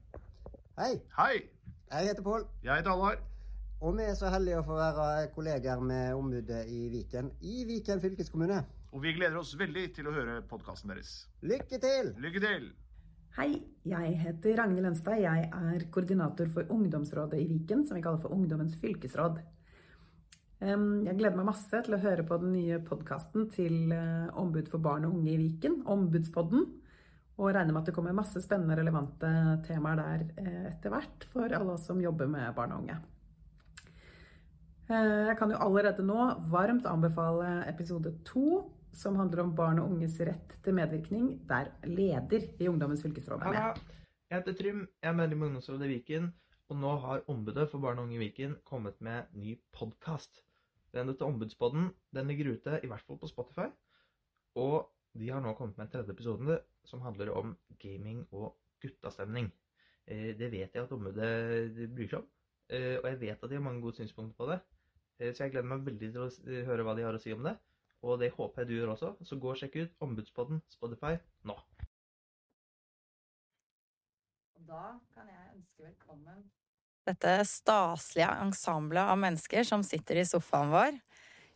[0.78, 0.98] Hei.
[1.16, 1.44] Hei.
[1.90, 2.46] Jeg heter Pål.
[2.64, 3.18] Jeg heter Alvar.
[3.80, 8.00] Og vi er så heldige å få være kolleger med ombudet i Viken, i Viken
[8.00, 8.62] fylkeskommune.
[8.94, 11.24] Og vi gleder oss veldig til å høre podkasten deres.
[11.42, 12.14] Lykke til!
[12.22, 12.72] Lykke til!
[13.34, 15.18] Hei, jeg heter Ragnhild Lønstad.
[15.18, 19.40] Jeg er koordinator for ungdomsrådet i Viken, som vi kaller for Ungdommens fylkesråd.
[20.62, 24.78] Jeg gleder meg masse til å høre på den nye podkasten til eh, Ombud for
[24.84, 26.62] barn og unge i Viken, Ombudspodden.
[27.34, 29.32] Og regner med at det kommer masse spennende, relevante
[29.66, 33.00] temaer der eh, etter hvert for alle oss som jobber med barn og unge.
[34.94, 38.62] Eh, jeg kan jo allerede nå varmt anbefale episode to
[38.94, 43.54] som handler om barn og unges rett til medvirkning, der leder i Ungdommens fylkesråd er
[43.54, 43.84] med.
[44.30, 46.30] Jeg heter Trym, jeg er medlem i Ungdomsrådet Viken,
[46.72, 50.42] og nå har Ombudet for barn og unge i Viken kommet med ny podkast.
[50.94, 51.90] Den heter Ombudspodden.
[52.14, 53.68] Den ligger ute, i hvert fall på Spotify.
[54.54, 54.86] Og
[55.18, 59.50] de har nå kommet med en tredje episode som handler om gaming og guttastemning.
[60.06, 62.26] Eh, det vet jeg at ombudet bryr seg om,
[62.70, 64.58] eh, og jeg vet at de har mange gode synspunkter på det.
[65.18, 67.46] Eh, så jeg gleder meg veldig til å høre hva de har å si om
[67.46, 67.54] det.
[68.04, 69.14] Og det håper jeg du gjør også.
[69.24, 71.16] Så gå og sjekk ut Ombudspodden Spotify
[71.48, 71.56] nå.
[74.64, 76.44] Da kan jeg ønske velkommen
[77.04, 80.96] dette staselige ensemblet av mennesker som sitter i sofaen vår.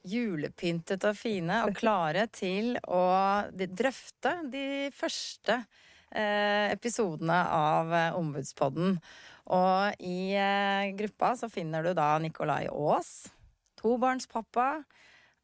[0.09, 3.03] Julepyntet og fine og klare til å
[3.51, 9.01] drøfte de første eh, episodene av eh, Ombudspodden.
[9.57, 13.31] Og i eh, gruppa så finner du da Nikolai Aas,
[13.81, 14.71] tobarnspappa,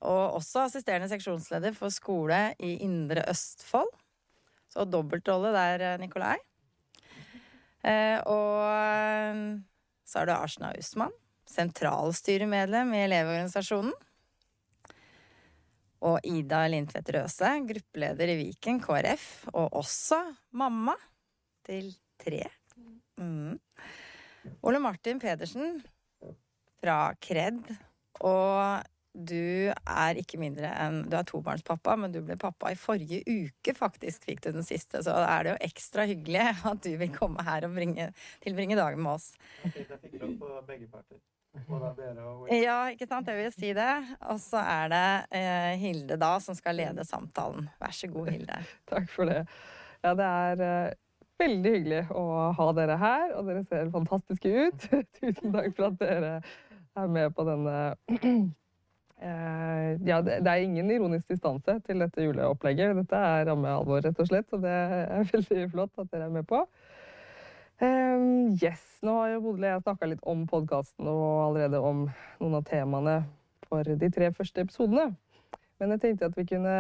[0.05, 3.91] og også assisterende seksjonsleder for skole i Indre Østfold.
[4.71, 6.37] Så dobbeltrolle der, eh, Nikolai.
[7.85, 9.43] Eh, og eh,
[10.05, 11.13] så er det Arsena Usman,
[11.49, 13.95] sentralstyremedlem i Elevorganisasjonen.
[16.05, 20.21] Og Ida Lindtvedt Røse, gruppeleder i Viken KrF, og også
[20.53, 20.97] mamma
[21.65, 22.43] til tre.
[23.17, 23.57] Mm.
[24.69, 25.79] Ole Martin Pedersen
[26.83, 27.63] fra Kred
[28.21, 33.23] og du er ikke mindre enn Du er tobarnspappa, men du ble pappa i forrige
[33.29, 35.03] uke, faktisk, fikk du den siste.
[35.05, 38.11] Så da er det jo ekstra hyggelig at du vil komme her og bringe,
[38.43, 39.31] tilbringe dagen med oss.
[39.63, 41.23] Jeg fikk lov på begge parter.
[42.51, 43.29] Ja, ikke sant.
[43.31, 43.93] Jeg vil si det.
[44.33, 45.07] Og så er det
[45.39, 47.69] eh, Hilde da som skal lede samtalen.
[47.79, 48.59] Vær så god, Hilde.
[48.91, 49.45] Takk for det.
[50.03, 50.97] Ja, det er eh,
[51.41, 52.27] veldig hyggelig å
[52.59, 54.91] ha dere her, og dere ser fantastiske ut.
[55.21, 56.35] Tusen takk for at dere
[56.95, 57.79] er med på denne
[59.25, 62.97] ja, det, er ingen ironisk distanse til dette juleopplegget.
[62.99, 66.35] Dette er ramme alvor, rett og slett, og det er veldig flott at dere er
[66.35, 66.61] med på.
[67.83, 72.05] Um, yes, Nå har jo Bodil og jeg snakka litt om podkasten og allerede om
[72.41, 73.17] noen av temaene
[73.67, 75.11] for de tre første episodene.
[75.81, 76.77] Men jeg tenkte at vi kunne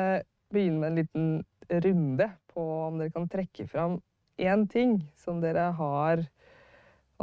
[0.55, 3.99] begynne med en liten runde på om dere kan trekke fram
[4.41, 6.23] én ting som dere har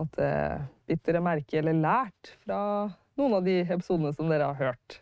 [0.02, 5.02] at, eh, bitt merke eller lært fra noen av de episodene som dere har hørt.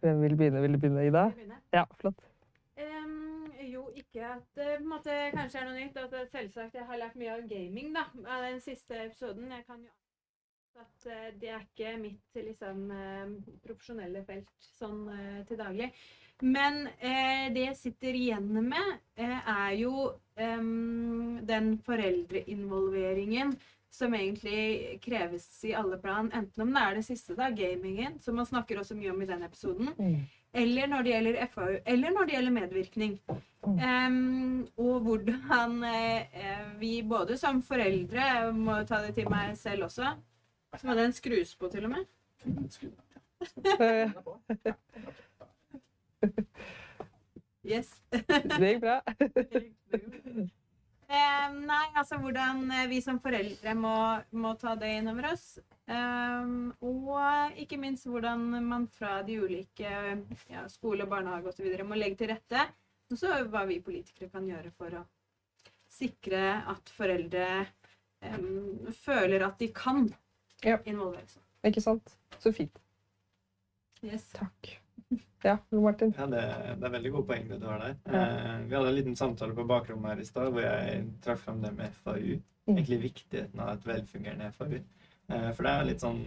[0.00, 0.62] Hvem vil begynne?
[0.64, 1.28] Vil du begynne, Ida?
[1.74, 2.26] Ja, flott.
[2.80, 5.96] Um, jo, ikke at det på en måte kanskje er noe nytt.
[6.00, 9.50] At selvsagt jeg har lært mye av gaming da, av den siste episoden.
[9.52, 9.92] Jeg kan jo
[10.80, 13.32] at eh, det er ikke mitt liksom, eh,
[13.64, 15.90] profesjonelle felt sånn eh, til daglig.
[16.40, 20.06] Men eh, det jeg sitter igjen med, eh, er jo
[20.40, 20.62] eh,
[21.50, 23.52] den foreldreinvolveringen
[23.90, 26.32] som egentlig kreves i alle plan.
[26.32, 29.26] Enten om det er det siste, da, gamingen, som man snakker også mye om i
[29.28, 29.88] den episoden.
[30.52, 33.20] Eller når det gjelder FAU, eller når det gjelder medvirkning.
[33.66, 39.84] Em, og hvordan eh, vi både som foreldre, jeg må ta det til meg selv
[39.84, 40.14] også
[40.78, 42.04] Så må den skrus på, til og med.
[47.70, 48.02] Yes.
[48.10, 49.00] Det gikk bra.
[51.10, 53.94] Eh, nei, altså hvordan eh, vi som foreldre må,
[54.38, 55.56] må ta det inn over oss.
[55.90, 59.90] Um, og ikke minst hvordan man fra de ulike
[60.52, 61.66] ja, skole, barnehage osv.
[61.82, 62.62] må legge til rette.
[63.10, 65.02] Og så hva vi politikere kan gjøre for å
[65.90, 67.48] sikre at foreldre
[68.22, 70.04] em, føler at de kan
[70.62, 71.42] involvere seg.
[71.66, 72.14] Ikke sant?
[72.38, 72.78] Så fint.
[74.06, 74.30] Yes.
[74.38, 74.76] Takk.
[75.42, 76.12] Ja, Martin.
[76.18, 76.40] Ja, det,
[76.80, 77.94] det er veldig gode poeng det du har der.
[78.12, 81.62] Eh, vi hadde en liten samtale på bakrommet her i stad hvor jeg trakk fram
[81.64, 82.34] det med FAU.
[82.68, 84.74] Egentlig viktigheten av et velfungerende FAU.
[84.76, 86.20] Eh, for det er litt sånn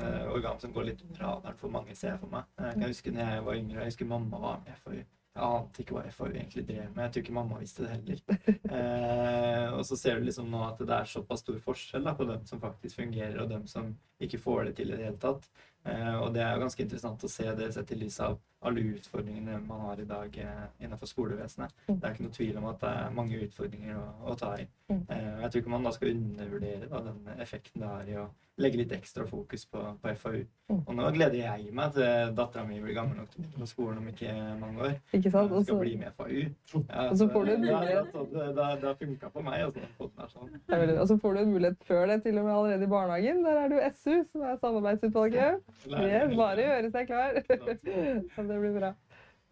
[0.00, 2.48] eh, organ som går litt under radaren for mange, ser jeg for meg.
[2.58, 4.96] Eh, Jeg kan huske når jeg var yngre, jeg husker mamma var med i FAU.
[5.34, 7.00] Jeg ante ikke hva FAU egentlig drev med.
[7.04, 8.24] Jeg tror ikke mamma visste det heller.
[8.74, 12.24] Eh, og så ser du liksom nå at det er såpass stor forskjell da, på
[12.26, 13.92] dem som faktisk fungerer, og dem som
[14.24, 15.46] ikke får det til i det hele tatt.
[15.84, 18.84] Eh, og det er jo ganske interessant å se det sett i lys av alle
[18.94, 21.74] utfordringene man har i dag eh, innenfor skolevesenet.
[21.90, 24.64] Det er ikke noe tvil om at det er mange utfordringer å, å ta i.
[24.88, 25.02] Mm.
[25.12, 28.30] Eh, jeg tror ikke man da skal undervurdere da, den effekten det har i å
[28.62, 30.42] legge litt ekstra fokus på, på FAU.
[30.70, 30.78] Mm.
[30.78, 33.68] Og nå gleder jeg meg til dattera mi blir gammel nok til å begynne på
[33.68, 34.94] skolen om ikke mange år.
[35.18, 35.50] Ikke sant?
[35.50, 36.44] Hun Og skal bli med FAU.
[36.84, 38.14] Ja, Og så får du en mulighet.
[38.14, 39.64] det, det, har funka for meg.
[39.66, 40.54] Altså, sånn.
[40.94, 43.42] Og så får du en mulighet før det, til og med allerede i barnehagen.
[43.44, 45.73] Der er det jo SU, som er samarbeidsutvalget.
[45.84, 47.38] Yes, bare gjøre seg klar.
[48.34, 48.94] Så det blir bra.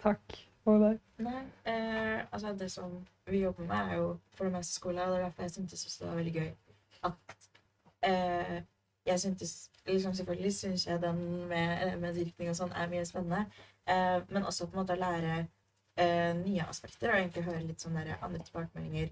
[0.03, 0.39] Takk.
[0.65, 0.99] Og deg?
[1.19, 5.03] Nei, eh, altså det som vi jobber med, er jo for det meste skole.
[5.03, 6.51] Og det er derfor jeg syntes det var veldig gøy
[7.09, 7.37] at
[8.07, 8.63] eh,
[9.07, 13.41] jeg syntes liksom Selvfølgelig syns jeg den med med dyrkning og sånn er mye spennende.
[13.91, 15.33] Eh, men også på en måte å lære
[15.97, 19.11] eh, nye aspekter og egentlig høre litt sånn der andre tilbakemeldinger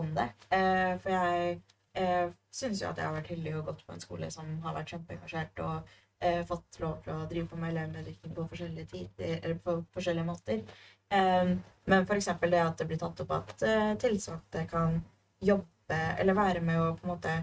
[0.00, 0.30] om det.
[0.56, 1.58] Eh, for jeg
[2.00, 4.78] eh, syns jo at jeg har vært heldig og gått på en skole som har
[4.78, 5.92] vært kjempeengasjert og
[6.22, 10.28] eh, fått lov til å drive på med elevmedvirkning på forskjellige, tider, eller på forskjellige
[10.28, 10.62] måter.
[11.12, 11.54] Eh,
[11.90, 12.30] men f.eks.
[12.46, 15.00] det at det blir tatt opp at eh, tillitsvalgte kan
[15.42, 17.36] jobbe eller være med å på en måte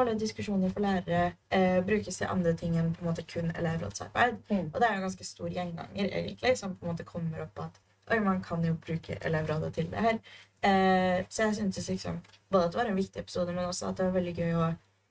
[0.00, 4.38] holde diskusjoner for lærere, eh, brukes til andre ting enn på en måte kun elevrådsarbeid.
[4.72, 7.66] Og det er jo en ganske stor gjenganger egentlig, som på en måte kommer opp
[7.68, 10.16] at Oi, man kan jo bruke elevrådet til det her.
[10.62, 12.18] Eh, så jeg syntes liksom
[12.50, 14.66] både at det var en viktig episode, men også at det var veldig gøy å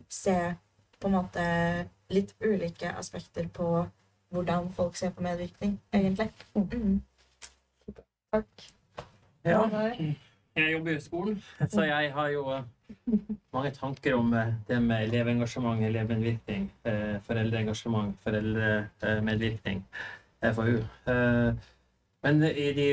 [0.09, 0.35] se
[0.99, 1.45] på en måte
[2.11, 3.85] litt ulike aspekter på
[4.31, 6.29] hvordan folk ser på medvirkning, egentlig.
[6.55, 7.01] Mm.
[8.31, 8.67] Takk.
[9.45, 9.65] Ja.
[10.55, 12.63] Jeg jobber i skolen, så jeg har jo eh,
[13.55, 19.85] mange tanker om eh, det med elevengasjement, elevmedvirkning, eh, foreldreengasjement, foreldremedvirkning,
[20.41, 20.81] FAU.
[21.07, 21.53] Eh,
[22.23, 22.87] Men i de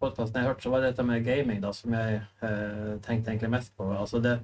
[0.00, 3.30] podkastene jeg har hørt, så var det dette med gaming da, som jeg eh, tenkte
[3.32, 3.86] egentlig mest på.
[3.96, 4.34] Altså det,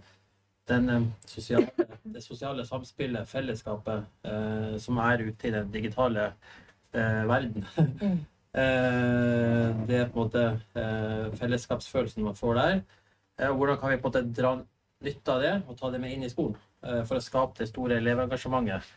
[0.69, 6.33] den eh, sosiale, det sosiale samspillet, fellesskapet, eh, som er ute i den digitale
[6.95, 7.69] eh, verden.
[8.57, 10.43] Eh, det er på en måte
[10.81, 12.79] eh, fellesskapsfølelsen man får der.
[13.37, 14.53] Eh, hvordan kan vi på en måte dra
[15.05, 16.57] nytte av det og ta det med inn i skolen
[17.05, 18.89] for å skape det store elevengasjementet?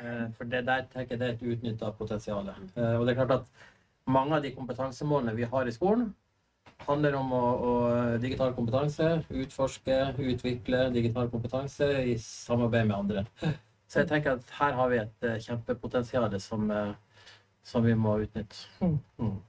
[0.00, 2.48] Eh, for det der tenker jeg det er et utnytta potensial.
[2.48, 3.46] Eh, og det er klart at
[4.06, 6.14] mange av de kompetansemålene vi har i skolen,
[6.90, 7.72] handler om å, å
[8.22, 13.24] digital kompetanse, utforske, utvikle digital kompetanse i samarbeid med andre.
[13.90, 16.92] Så jeg tenker at her har vi et eh, kjempepotensial som, eh,
[17.66, 18.68] som vi må utnytte.
[18.82, 19.40] Mm.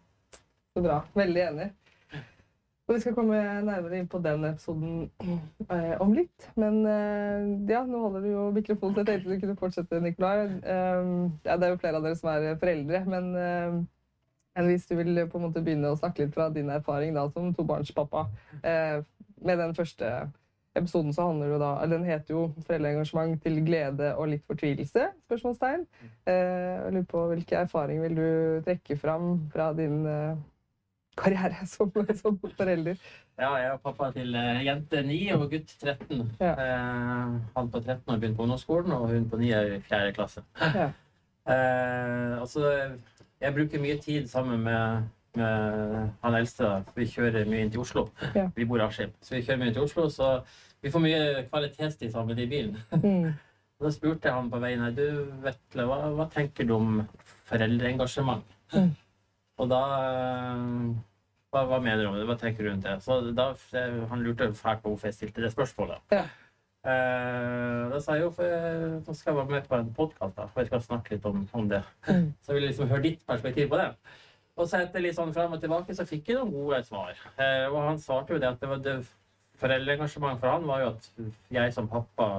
[0.73, 1.03] Så bra.
[1.17, 1.69] Veldig enig.
[2.89, 6.49] Og vi skal komme nærmere inn på den episoden eh, om litt.
[6.59, 10.35] Men eh, ja, nå holder du jo mikrofonen, så jeg tenkte du kunne fortsette, Nikolai.
[10.59, 13.85] Eh, ja, det er jo flere av dere som er foreldre, men eh, men
[14.59, 17.53] hvis du vil på en måte begynne å snakke litt fra din erfaring da, som
[17.55, 18.27] tobarnspappa,
[18.63, 19.01] eh,
[19.41, 20.11] med den første
[20.75, 25.09] episoden så handler det da, eller den heter jo 'Foreldreengasjement til glede og litt fortvilelse?'
[25.25, 25.85] spørsmålstegn.
[26.27, 26.33] Eh,
[26.85, 30.35] jeg lurer på Hvilke erfaringer vil du trekke fram fra din eh,
[31.17, 32.95] karriere som, som forelder?
[33.39, 36.21] Ja, jeg er pappa til eh, jente 9 og gutt 13.
[36.39, 40.11] Eh, han på 13 har begynt på ungdomsskolen, og hun på 9 er i 4.
[40.11, 40.43] klasse.
[40.75, 40.91] Ja.
[41.41, 42.61] Eh, altså,
[43.41, 46.71] jeg bruker mye tid sammen med, med han eldste.
[46.95, 48.07] Vi kjører mye inn til Oslo.
[48.35, 48.47] Ja.
[48.55, 50.07] Vi bor i Askim, så vi kjører mye inn til Oslo.
[50.13, 50.33] Så
[50.81, 52.77] vi får mye kvalitetstid sammen i bilen.
[52.97, 53.31] Mm.
[53.81, 56.99] Da spurte jeg han på veien her, du Vetle, hva, hva tenker du om
[57.49, 58.51] foreldreengasjement?
[58.75, 58.91] Mm.
[59.63, 60.59] Og da eh,
[61.51, 62.27] hva, hva mener du om det?
[62.29, 62.93] Hva tenker du rundt det?
[63.01, 63.47] Så da,
[64.11, 65.97] Han lurte fælt på hvorfor jeg stilte det spørsmålet.
[66.13, 66.27] Ja.
[66.81, 68.53] Eh, da sa jeg jo for
[69.05, 71.69] nå skal jeg være med på en podkast og jeg skal snakke litt om, om
[71.69, 71.83] det.
[72.07, 72.31] Mm.
[72.41, 73.91] Så jeg ville liksom høre ditt perspektiv på det.
[74.57, 77.13] Og så etter litt sånn frem og tilbake så fikk jeg noen gode svar.
[77.37, 78.95] Eh, og han svarte jo det at det var det,
[79.61, 81.09] foreldreengasjementet for han var jo at
[81.53, 82.31] jeg som pappa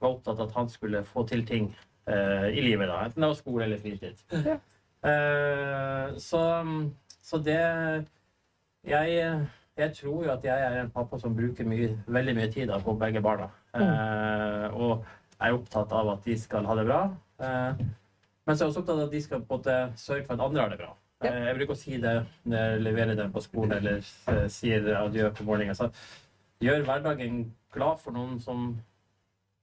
[0.00, 1.68] var opptatt av at han skulle få til ting
[2.08, 3.02] eh, i livet, da.
[3.04, 4.24] Enten det var skole eller fritid.
[4.46, 4.56] Ja.
[5.06, 6.42] Eh, så,
[7.22, 7.60] så det
[8.86, 9.20] jeg,
[9.76, 12.94] jeg tror jo at jeg er en pappa som bruker mye, veldig mye tid på
[13.00, 13.48] begge barna.
[13.76, 15.04] Eh, og
[15.36, 17.00] er opptatt av at de skal ha det bra.
[17.44, 17.82] Eh,
[18.46, 20.34] men så er jeg også opptatt av at de skal på en måte sørge for
[20.34, 20.94] at andre har det bra.
[21.24, 25.30] Eh, jeg bruker å si det når jeg leverer dem på skolen eller sier adjø
[25.36, 25.76] på morgenen.
[25.76, 25.90] Så
[26.64, 27.42] gjør hverdagen
[27.76, 28.70] glad for noen som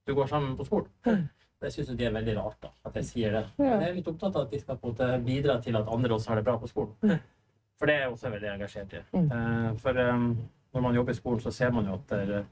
[0.06, 1.28] du går sammen på skolen.
[1.64, 3.46] Det syns de er veldig rart, da, at jeg sier det.
[3.56, 3.70] Ja.
[3.72, 5.88] Men jeg er litt opptatt av at de skal på en måte bidra til at
[5.88, 7.16] andre også har det bra på skolen.
[7.80, 9.02] For det er jeg også veldig engasjert i.
[9.14, 9.32] Mm.
[9.32, 10.28] Eh, For um,
[10.74, 12.46] når man jobber i skolen, så ser man jo at det er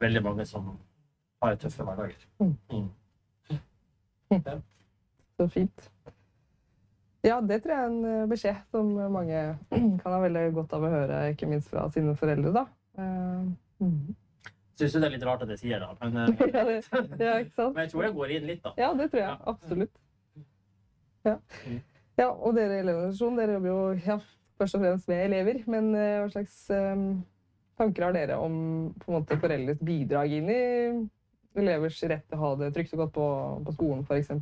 [0.00, 0.78] veldig mange som
[1.42, 2.26] har tøffe hverdager.
[2.40, 2.56] Mm.
[2.72, 2.88] Mm.
[5.36, 5.90] Så fint.
[7.24, 9.40] Ja, det tror jeg er en eh, beskjed som mange
[10.02, 12.66] kan ha veldig godt av å høre, ikke minst fra sine foreldre, da.
[13.82, 14.14] Mm.
[14.76, 16.16] Syns du det er litt rart at jeg sier det, men,
[16.54, 16.78] ja, det,
[17.24, 17.36] ja,
[17.74, 18.72] men jeg tror jeg går inn litt, da.
[18.80, 19.36] Ja, det tror jeg.
[19.52, 20.02] Absolutt.
[21.26, 21.36] Ja,
[22.20, 24.18] ja og dere i Elevorganisasjonen, dere jobber jo ja,
[24.58, 25.60] først og fremst med elever.
[25.70, 27.04] Men eh, hva slags eh,
[27.80, 28.56] tanker har dere om
[29.02, 30.62] på en måte, foreldres bidrag inn i
[31.56, 33.28] elevers rett til å ha det trygt og godt på,
[33.66, 34.32] på skolen, f.eks.?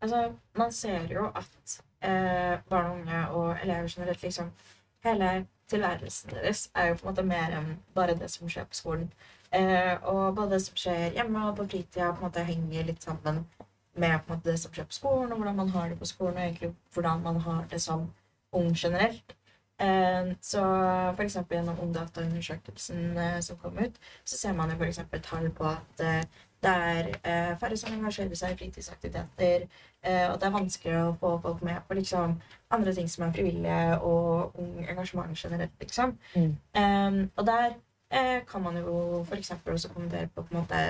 [0.00, 0.20] Altså,
[0.56, 4.52] man ser jo at eh, barn og unge og elever generelt liksom
[5.00, 8.76] Hele tilværelsen deres er jo på en måte mer enn bare det som skjer på
[8.76, 9.06] skolen.
[9.56, 13.00] Eh, og både det som skjer hjemme og på fritida, på en måte henger litt
[13.02, 13.38] sammen
[13.96, 16.10] med på en måte det som skjer på skolen, og hvordan man har det på
[16.10, 18.10] skolen, og egentlig hvordan man har det som
[18.52, 19.36] ung generelt.
[19.80, 20.62] Eh, så
[21.18, 26.02] eksempel gjennom Ungdata-undersøkelsen eh, som kom ut, så ser man jo eksempel tall på at
[26.04, 26.24] eh,
[26.60, 26.72] det
[27.24, 29.62] er færre som engasjerer seg i fritidsaktiviteter,
[30.04, 32.34] og det er vanskeligere å få folk med på liksom,
[32.76, 36.12] andre ting som er frivillige og ung engasjement generelt, liksom.
[36.34, 37.30] Mm.
[37.32, 37.78] Og der
[38.50, 40.82] kan man jo eksempel også kommentere på, på en måte,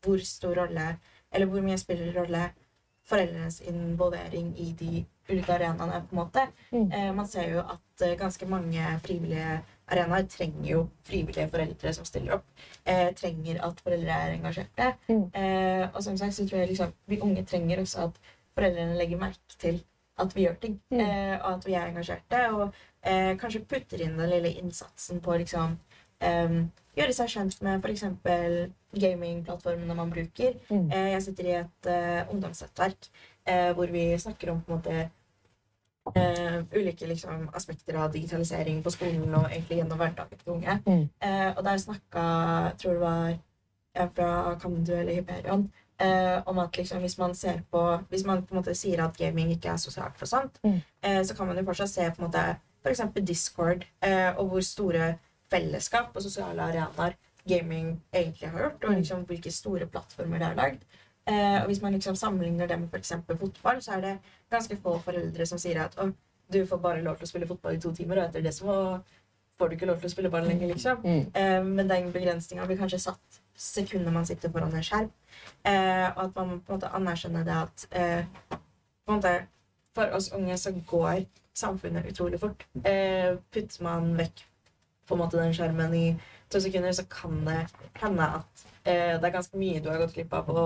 [0.00, 0.86] hvor stor rolle,
[1.32, 2.46] eller hvor mye spiller rolle
[3.04, 6.46] foreldrenes involvering i de ulike arenaene, på en måte.
[6.72, 7.16] Mm.
[7.16, 12.38] man ser jo at eh, ganske mange frivillige arenaer trenger jo frivillige foreldre som stiller
[12.38, 12.46] opp.
[12.84, 14.92] Eh, trenger at foreldre er engasjerte.
[15.08, 18.22] Eh, og som sagt så tror jeg liksom vi unge trenger også at
[18.54, 19.82] foreldrene legger merke til
[20.18, 22.44] at vi gjør ting, eh, og at vi er engasjerte.
[22.54, 22.68] Og
[23.02, 25.78] eh, kanskje putter inn den lille innsatsen på liksom
[26.22, 26.58] eh,
[26.94, 28.04] gjøre seg kjent med f.eks.
[28.94, 30.58] gamingplattformene man bruker.
[30.70, 33.10] Eh, jeg sitter i et eh, ungdomsnettverk
[33.46, 35.10] eh, hvor vi snakker om på en måte
[36.16, 40.76] eh, ulike liksom, aspekter av digitalisering på skolen og egentlig gjennom hverdagen til unge.
[40.86, 41.06] Mm.
[41.20, 42.24] Eh, og der snakka
[42.68, 43.32] jeg tror det var
[43.94, 44.28] jeg fra
[44.62, 45.68] Kandu eller Hyperion
[46.02, 49.16] eh, om at liksom, hvis man ser på Hvis man på en måte sier at
[49.16, 50.80] gaming ikke er sosialt for sant, Mm.
[51.02, 53.00] eh, så kan man jo fortsatt se på en måte f.eks.
[53.22, 55.14] Discord eh, og hvor store
[55.50, 57.14] fellesskap og sosiale arenaer
[57.48, 60.84] gaming egentlig har gjort, og liksom hvilke store plattformer det er lagd.
[61.26, 63.12] Eh, og hvis man liksom sammenligner det med f.eks.
[63.40, 64.14] fotball, så er det
[64.52, 66.10] ganske få foreldre som sier at «Å,
[66.52, 68.74] du får bare lov til å spille fotball i to timer, og etter det så
[69.58, 71.00] får du ikke lov til å spille ball lenger, liksom.
[71.04, 71.24] Mm.
[71.40, 75.10] Eh, men den begrensninga blir kanskje satt sekundet man sitter foran en skjerm.
[75.64, 78.58] Eh, og at man på en måte anerkjenner det at eh,
[79.10, 79.34] måte,
[79.94, 81.20] For oss unge så går
[81.54, 82.64] samfunnet utrolig fort.
[82.82, 84.40] Eh, putter man vekk
[85.06, 86.06] på en måte den skjermen i
[86.50, 87.66] to sekunder, så kan det
[88.00, 90.64] hende at eh, det er ganske mye du har gått glipp av på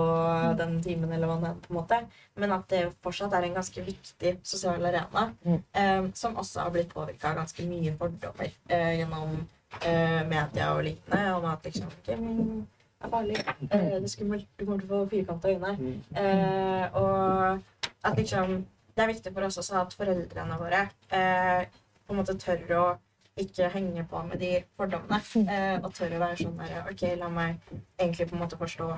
[0.59, 1.99] den timen, eller hva det er, på en måte.
[2.37, 5.61] Men at det fortsatt er en ganske viktig sosial arena, Mm.
[5.73, 9.47] eh, som også har blitt påvirka av ganske mye fordommer eh, gjennom
[9.85, 12.67] eh, media og lignende, om at liksom gaming
[13.01, 13.37] er farlig,
[13.71, 16.01] eh, det er skummelt, du kommer til å få firkanta øyne.
[16.15, 17.61] Eh, og
[18.03, 18.65] at liksom
[18.95, 20.79] Det er viktig for oss også at foreldrene våre
[21.15, 21.65] eh,
[22.05, 22.97] på en måte tør å
[23.43, 25.21] ikke henge på med de fordommene.
[25.43, 28.89] Eh, og tør å være sånn der OK, la meg egentlig på en måte forstå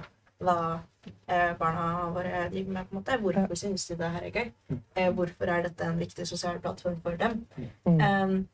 [0.41, 0.57] hva
[1.05, 2.87] eh, barna våre driver med.
[2.87, 3.19] på en måte.
[3.21, 4.51] Hvorfor synes de det her er gøy?
[4.95, 7.45] Eh, hvorfor er dette en viktig sosial plattform for dem?
[7.85, 8.47] Um,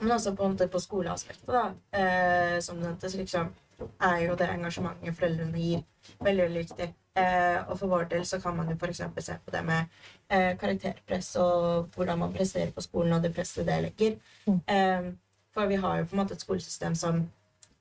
[0.00, 3.52] men også på, en måte på skoleaspektet, da, eh, som det nevnte, liksom
[4.00, 5.84] er jo det engasjementet foreldrene gir,
[6.24, 6.88] veldig veldig viktig.
[7.16, 9.00] Eh, og for vår del så kan man jo f.eks.
[9.24, 9.84] se på det med
[10.28, 14.18] eh, karakterpress og hvordan man presterer på skolen, og det presset det legger.
[14.48, 15.08] Eh,
[15.56, 17.24] for vi har jo på en måte et skolesystem som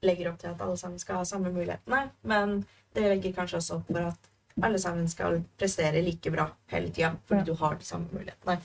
[0.05, 2.61] legger opp til at alle sammen skal ha samme mulighetene, men
[2.95, 4.31] det legger kanskje også opp for at
[4.63, 8.59] alle sammen skal prestere like bra hele tida, fordi du har de samme mulighetene.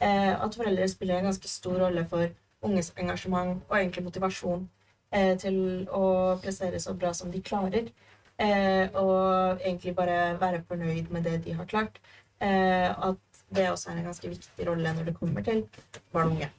[0.00, 2.26] Eh, at foreldre spiller en ganske stor rolle for
[2.66, 4.66] unges engasjement og egentlig motivasjon
[5.12, 6.04] eh, til å
[6.42, 7.92] prestere så bra som de klarer.
[8.36, 12.00] Eh, og egentlig bare være fornøyd med det de har klart.
[12.40, 13.22] Eh, at
[13.56, 15.64] det også er en ganske viktig rolle når det kommer til
[16.12, 16.50] barn og unge.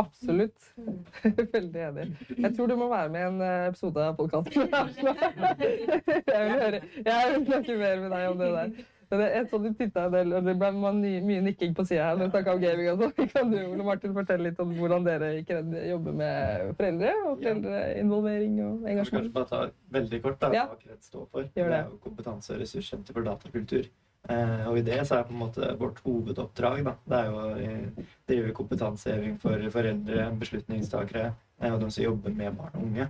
[0.00, 0.70] Absolutt.
[1.56, 2.06] Veldig enig.
[2.38, 4.70] Jeg tror du må være med i en eh, episode av podkasten.
[6.30, 8.72] Jeg vil høre Jeg vil snakke mer med deg om det der.
[9.10, 12.18] Men jeg så du titta en del, og det ble mye nikking på sida her
[12.20, 15.02] når vi snakka om gaming og så Kan du Ole Martin, fortelle litt om hvordan
[15.08, 19.26] dere jobber med foreldre og foreldreinvolvering og Kan Jeg engasjement?
[19.26, 21.48] kanskje bare ta veldig kort da, hva Kred står for.
[21.58, 21.80] Gjør det det.
[21.80, 23.90] er jo kompetanse- og ressurssenter for datakultur.
[24.28, 27.38] Eh, og i det så er på en måte vårt hovedoppdrag da, det er jo
[27.40, 32.84] å eh, drive kompetanseheving for foreldre, beslutningstakere eh, og de som jobber med barn og
[32.84, 33.06] unge.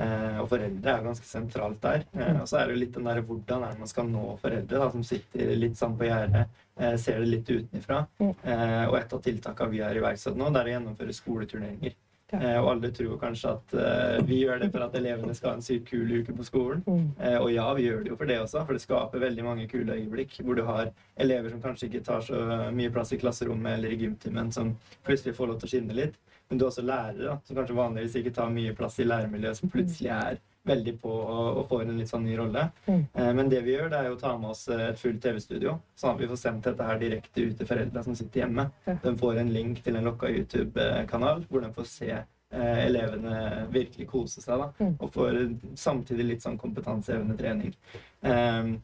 [0.00, 2.06] Eh, og foreldre er ganske sentralt der.
[2.40, 4.88] Og så er det litt den der hvordan er det man skal nå foreldre, da,
[4.96, 6.62] som sitter litt sammen på gjerdet,
[7.00, 8.02] ser det litt utenfra.
[8.24, 11.96] Eh, og et av tiltakene vi har iverksatt nå, det er å gjennomføre skoleturneringer.
[12.34, 15.58] Eh, og alle tror kanskje at eh, vi gjør det for at elevene skal ha
[15.60, 16.82] en sykt kul uke på skolen.
[17.22, 19.66] Eh, og ja, vi gjør det jo for det også, for det skaper veldig mange
[19.70, 20.90] kule øyeblikk hvor du har
[21.22, 22.40] elever som kanskje ikke tar så
[22.74, 24.74] mye plass i klasserommet eller i gymtimen, som
[25.06, 26.18] plutselig får lov til å skinne litt.
[26.48, 29.58] Men du er også lærere da, som kanskje vanligvis ikke tar mye plass i læremiljøet,
[29.58, 32.64] som plutselig er veldig på og, får en litt sånn ny rolle.
[32.86, 33.02] Mm.
[33.38, 35.76] men det vi gjør, det er jo å ta med oss eh, et fullt TV-studio,
[35.98, 38.66] sånn at vi får sendt dette her direkte ut til foreldre som sitter hjemme.
[39.04, 44.08] De får en link til en lokka YouTube-kanal hvor de får se eh, elevene virkelig
[44.10, 44.90] kose seg, da.
[44.96, 45.40] Og får
[45.78, 47.74] samtidig litt sånn kompetansehevende trening.
[48.26, 48.74] Eh,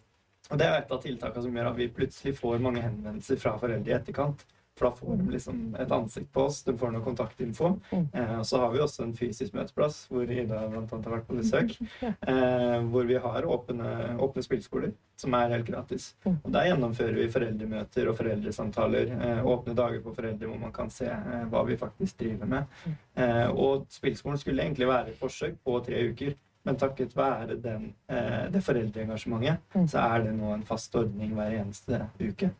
[0.52, 3.54] og det er et av tiltakene som gjør at vi plutselig får mange henvendelser fra
[3.60, 4.42] foreldre i etterkant.
[4.78, 7.74] For da får de liksom et ansikt på oss, de får noe kontaktinfo.
[7.92, 11.26] Eh, og så har vi også en fysisk møteplass hvor Ida blant annet har vært
[11.28, 11.74] på besøk.
[12.02, 13.90] Eh, hvor vi har åpne,
[14.24, 16.12] åpne spillskoler, som er helt gratis.
[16.30, 19.12] Og der gjennomfører vi foreldremøter og foreldresamtaler.
[19.18, 22.80] Eh, åpne dager for foreldre hvor man kan se eh, hva vi faktisk driver med.
[23.20, 26.32] Eh, og spillskolen skulle egentlig være et forsøk på tre uker.
[26.64, 31.56] Men takket være den, eh, det foreldreengasjementet, så er det nå en fast ordning hver
[31.58, 32.52] eneste uke.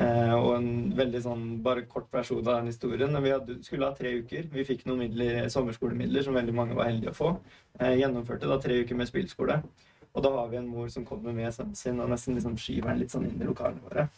[0.00, 3.22] Eh, og en veldig sånn, bare kort versjon av den historien.
[3.22, 4.48] Vi hadde, skulle ha tre uker.
[4.54, 7.36] Vi fikk noen midler, sommerskolemidler som veldig mange var heldige å få.
[7.78, 9.60] Eh, gjennomførte da tre uker med spillskole.
[10.14, 12.92] Og da har vi en mor som kommer med sønnen sin og nesten liksom skyver
[12.92, 14.08] den litt sånn inn i lokalene våre.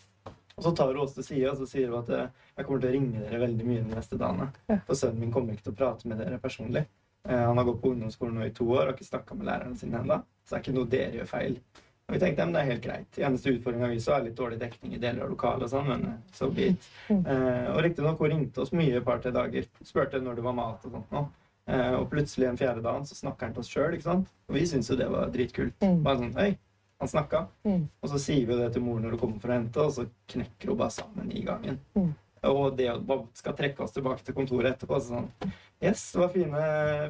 [0.55, 2.83] Og så tar hun oss til side og så sier hun at eh, jeg kommer
[2.83, 4.53] til å ringe dere veldig mye de neste dagene.
[4.87, 6.85] For sønnen min kommer ikke til å prate med dere personlig.
[7.29, 9.79] Eh, Han har gått på ungdomsskolen nå i to år og ikke snakka med lærerne
[9.81, 10.21] sine ennå.
[10.45, 11.55] Så det er ikke noe dere gjør feil.
[12.05, 13.19] Og vi tenkte ja, men det er helt greit.
[13.19, 16.03] Eneste utfordringa vi så, er litt dårlig dekning i deler av lokalet og sånn, men
[16.37, 16.89] så so be it.
[17.09, 19.65] Eh, og riktignok, hun ringte oss mye et par-tre dager.
[19.89, 21.23] Spurte når det var mat og sånt nå.
[21.73, 24.29] Eh, og plutselig en fjerde dagen så snakker han til oss sjøl, ikke sant.
[24.51, 25.79] Og vi syntes jo det var dritkult.
[26.05, 26.51] Bare sånn Hei,
[27.01, 27.47] han snakka.
[28.05, 30.05] Og så sier vi det til mor når hun kommer for å hente, og så
[30.35, 31.81] knekker hun bare sammen i gangen.
[32.45, 36.29] Og det å skal trekke oss tilbake til kontoret etterpå, så sånn Yes, det var
[36.33, 36.61] fine,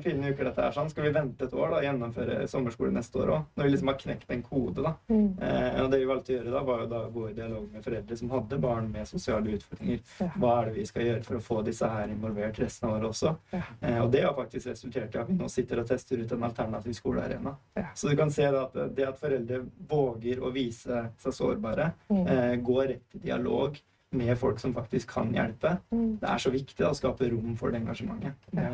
[0.03, 0.73] fine uker dette her.
[0.75, 0.89] sånn.
[0.91, 3.45] Skal vi vente et år da, gjennomføre sommerskole neste år òg?
[3.55, 4.93] Når vi liksom har knekt en kode, da.
[5.15, 7.85] Eh, og det vi valgte å gjøre da, var jo da gå i dialog med
[7.87, 10.01] foreldre som hadde barn med sosiale utfordringer.
[10.41, 13.09] Hva er det vi skal gjøre for å få disse her involvert resten av året
[13.12, 13.35] også?
[13.55, 16.49] Eh, og det har faktisk resultert i at vi nå sitter og tester ut en
[16.51, 17.55] alternativ skolearena.
[17.95, 22.57] Så du kan se da at det at foreldre våger å vise seg sårbare, eh,
[22.59, 23.79] gå rett i dialog
[24.15, 27.83] med folk som faktisk kan hjelpe, det er så viktig å skape rom for det
[27.83, 28.49] engasjementet.
[28.55, 28.69] Det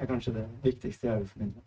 [0.00, 1.62] er kanskje det viktigste jeg vil formidle.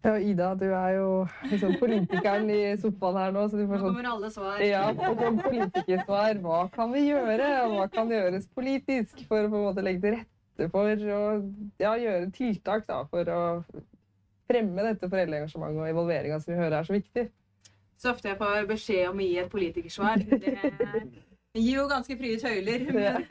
[0.00, 1.08] Ja, Ida, du er jo
[1.50, 3.42] liksom politikeren i sofaen her nå.
[3.52, 4.62] Så du får Nå sånn kommer alle svar.
[4.64, 6.40] Ja, og sånn politikersvar.
[6.40, 7.48] Hva kan vi gjøre?
[7.74, 11.20] Hva kan gjøres politisk for å på en måte legge til rette for å
[11.80, 13.42] ja, gjøre tiltak da, for å
[14.50, 17.26] fremme dette foreldreengasjementet og involveringa som vi hører er så viktig?
[18.00, 20.22] Så ofte jeg får beskjed om å gi et politikersvar.
[21.50, 22.84] Det gir jo ganske frie tøyler.
[22.94, 23.24] Men...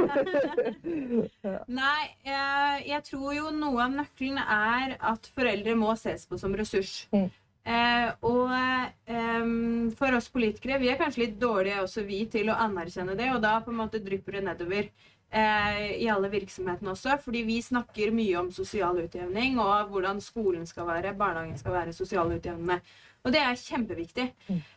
[1.80, 6.52] Nei, jeg, jeg tror jo noe av nøkkelen er at foreldre må ses på som
[6.60, 7.06] ressurs.
[7.16, 9.48] Eh, og eh,
[9.96, 13.40] for oss politikere, vi er kanskje litt dårlige også vi til å anerkjenne det, og
[13.46, 14.92] da på en måte drypper det nedover.
[15.32, 17.18] eh, i alle virksomhetene også.
[17.24, 21.96] Fordi vi snakker mye om sosial utjevning og hvordan skolen skal være, barnehagen skal være
[21.96, 22.80] sosial utjevnende.
[23.26, 24.26] Og det er kjempeviktig.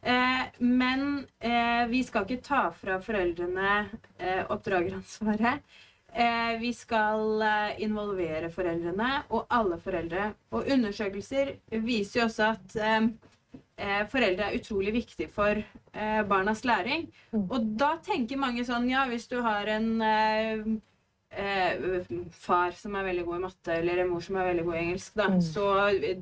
[0.03, 1.07] Eh, men
[1.39, 3.73] eh, vi skal ikke ta fra foreldrene
[4.19, 5.81] eh, oppdrageransvaret.
[6.61, 7.41] Vi skal
[7.81, 10.27] involvere foreldrene og alle foreldre.
[10.53, 15.63] Og undersøkelser viser jo også at foreldre er utrolig viktig for
[16.29, 17.07] barnas læring.
[17.41, 19.89] Og da tenker mange sånn Ja, hvis du har en
[21.37, 24.77] eh, far som er veldig god i matte, eller en mor som er veldig god
[24.77, 25.67] i engelsk, da, så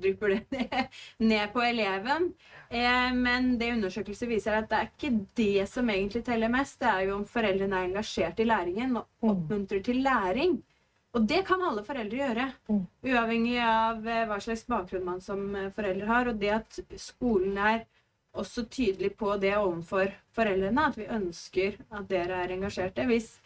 [0.02, 0.70] drypper det
[1.30, 2.32] ned, på eleven.
[2.70, 6.80] Eh, men det undersøkelser viser, er at det er ikke det som egentlig teller mest.
[6.80, 10.60] Det er jo om foreldrene er engasjert i læringen og oppmuntrer til læring.
[11.10, 12.44] Og det kan alle foreldre gjøre,
[13.02, 16.30] uavhengig av eh, hva slags bakgrunn man som eh, forelder har.
[16.30, 17.82] Og det at skolen er
[18.30, 23.08] også tydelig på det overfor foreldrene, at vi ønsker at dere er engasjerte.
[23.10, 23.39] Hvis,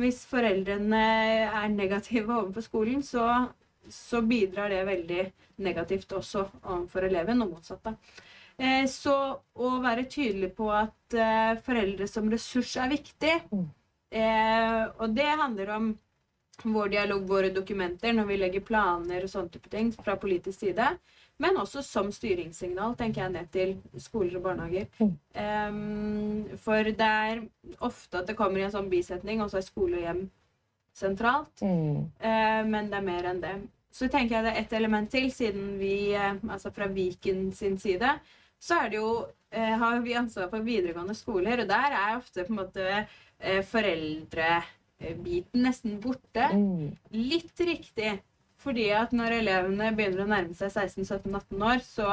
[0.00, 1.00] hvis foreldrene
[1.44, 3.26] er negative overfor skolen, så,
[3.92, 5.24] så bidrar det veldig
[5.62, 7.82] negativt også overfor eleven, og motsatt.
[7.84, 7.94] da.
[8.58, 9.14] Eh, Så
[9.54, 13.36] å være tydelig på at eh, foreldre som ressurs er viktig,
[14.12, 15.92] eh, og det handler om
[16.62, 20.92] vår dialog, våre dokumenter, når vi legger planer og sånne type ting fra politisk side.
[21.42, 24.86] Men også som styringssignal, tenker jeg, ned til skoler og barnehager.
[25.02, 27.42] Um, for det er
[27.82, 30.22] ofte at det kommer i en sånn bisetning, og så er skole og hjem
[30.94, 31.62] sentralt.
[31.62, 33.54] Eh, men det er mer enn det.
[33.92, 37.78] Så tenker jeg det er ett element til, siden vi, eh, altså fra Viken sin
[37.80, 38.14] side,
[38.62, 39.08] så er det jo,
[39.56, 43.06] uh, har vi ansvar for videregående skoler, og der er ofte på en måte
[43.66, 46.46] foreldrebiten nesten borte.
[47.10, 48.12] Litt riktig,
[48.62, 52.08] fordi at når elevene begynner å nærme seg 16-17-18 år, så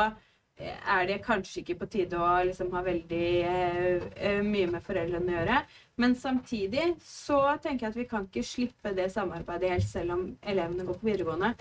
[0.60, 4.86] eh, er det kanskje ikke på tide å liksom ha veldig eh, eh, mye med
[4.86, 5.60] foreldrene å gjøre.
[6.00, 10.26] Men samtidig så tenker jeg at vi kan ikke slippe det samarbeidet helt selv om
[10.42, 11.54] elevene går på videregående.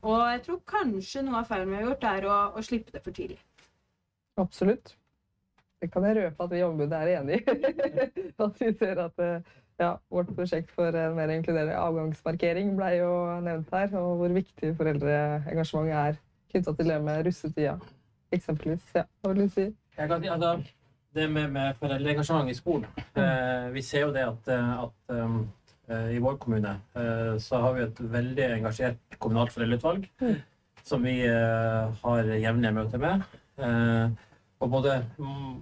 [0.00, 3.04] Og jeg tror kanskje noe av feilen vi har gjort, er å, å slippe det
[3.04, 3.40] for tidlig.
[4.40, 4.96] Absolutt.
[5.82, 7.54] Det kan jeg røpe at vi i ombudet er enig i.
[8.44, 13.12] at vi ser at eh, ja, vårt prosjekt for en mer inkluderende avgangsmarkering ble jo
[13.44, 16.20] nevnt her, og hvor viktig foreldreengasjementet er
[16.52, 17.78] knytta til det med russetida,
[18.32, 18.84] eksempelvis.
[18.94, 19.66] Ja, hva vil du si?
[19.98, 20.54] Jeg kan, ja, da,
[21.14, 22.86] det med, med foreldreengasjement i skolen
[23.20, 25.42] eh, Vi ser jo det at, eh, at um,
[26.08, 30.06] i vår kommune eh, så har vi et veldig engasjert kommunalt foreldreutvalg
[30.86, 33.22] som vi eh, har jevnlige møter med.
[33.58, 34.10] Eh,
[34.62, 35.54] og både mm,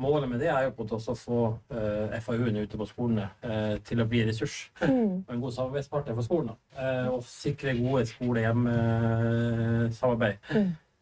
[0.00, 1.40] Målet med det er jo på en måte også å få
[1.76, 6.24] eh, FAU-ene ute på skolene eh, til å bli ressurs og en god samarbeidspartner for
[6.24, 6.48] skolen.
[6.48, 6.56] da.
[6.80, 10.40] Eh, og sikre gode skole-hjem-samarbeid.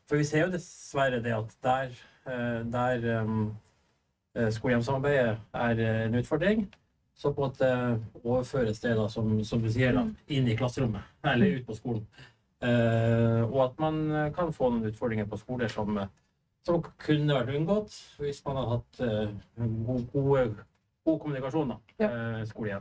[0.08, 1.88] For vi ser jo dessverre det at der,
[2.26, 3.54] eh, der um,
[4.34, 5.74] eh, skole-hjem-samarbeidet er
[6.06, 6.66] en utfordring,
[7.14, 7.68] så på en måte
[8.24, 12.02] overføres det, da, som, som du sier, da, inn i klasserommet, eller ut på skolen.
[12.66, 13.94] Eh, og at man
[14.34, 15.98] kan få noen utfordringer på skoler som,
[16.68, 19.34] som kunne vært unngått hvis man hadde hatt eh,
[19.88, 20.44] god, gode,
[21.08, 22.80] god kommunikasjon da, eh, skole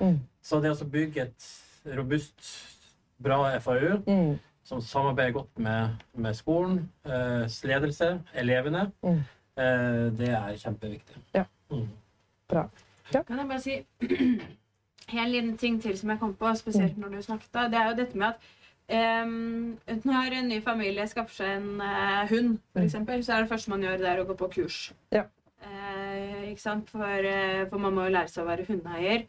[0.00, 0.20] Mm.
[0.40, 1.46] Så det å bygge et
[1.96, 2.52] robust,
[3.20, 4.00] bra FAU
[4.66, 11.16] som samarbeider godt med, med skolen, eh, ledelse, elevene, eh, det er kjempeviktig.
[11.34, 11.44] Ja.
[11.70, 11.88] Mm.
[12.48, 12.68] Bra.
[13.12, 13.76] Kan jeg bare si
[15.20, 17.52] en liten ting til som jeg kom på, spesielt når du snakket.
[17.54, 18.34] Det er jo dette med at
[18.88, 23.72] em, når en ny familie skaffer seg en uh, hund, f.eks., så er det første
[23.72, 24.78] man gjør, det er å gå på kurs.
[25.14, 25.26] Ja.
[25.66, 26.90] Uh, ikke sant?
[26.92, 29.26] For, uh, for man må jo lære seg å være hundeeier.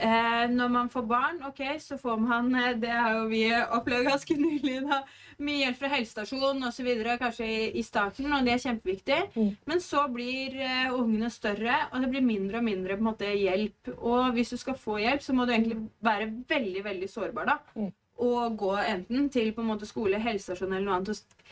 [0.00, 4.36] Uh, når man får barn, ok, så får man Det har jo vi opplevd ganske
[4.38, 4.78] nylig.
[4.86, 5.02] da,
[5.40, 6.88] Mye hjelp fra helsestasjonen osv.
[7.20, 9.20] Kanskje i, i starten, og det er kjempeviktig.
[9.68, 10.56] Men så blir
[10.94, 13.92] ungene større, og det blir mindre og mindre på en måte, hjelp.
[13.96, 17.50] Og hvis du skal få hjelp, så må du egentlig være veldig veldig sårbar.
[17.50, 17.90] da,
[18.20, 21.42] Og gå enten til på en måte skole, helsestasjon eller noe annet.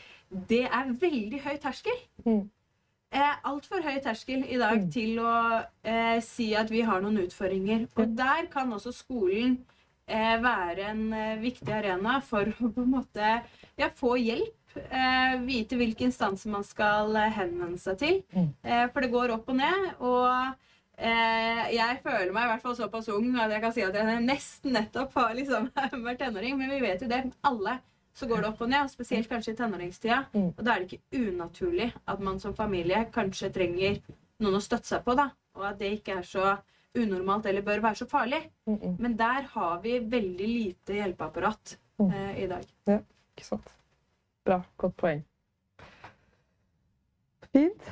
[0.49, 1.97] Det er veldig høy terskel
[3.11, 5.33] eh, altfor høy terskel i dag til å
[5.83, 7.87] eh, si at vi har noen utfordringer.
[7.97, 9.59] Og der kan også skolen
[10.05, 13.35] eh, være en eh, viktig arena for å på en måte
[13.79, 14.55] ja, få hjelp.
[14.79, 18.19] Eh, vite hvilke instanser man skal eh, henvende seg til.
[18.63, 19.87] Eh, for det går opp og ned.
[19.97, 20.68] Og
[20.99, 24.73] jeg føler meg i hvert fall såpass ung at jeg kan si at jeg nesten
[24.75, 25.69] nettopp har liksom
[26.07, 26.57] vært tenåring.
[26.59, 27.21] Men vi vet jo det.
[27.47, 27.77] Alle
[28.19, 30.17] så går det opp og ned, og spesielt kanskje i tenåringstida.
[30.35, 34.01] Og da er det ikke unaturlig at man som familie kanskje trenger
[34.43, 35.29] noen å støtte seg på, da.
[35.55, 36.57] Og at det ikke er så
[36.99, 38.41] unormalt eller bør være så farlig.
[38.99, 41.77] Men der har vi veldig lite hjelpeapparat
[42.09, 42.65] eh, i dag.
[42.89, 42.99] Ja,
[43.35, 43.71] ikke sant.
[44.47, 44.61] Bra.
[44.81, 45.23] Godt poeng.
[47.53, 47.87] Fint.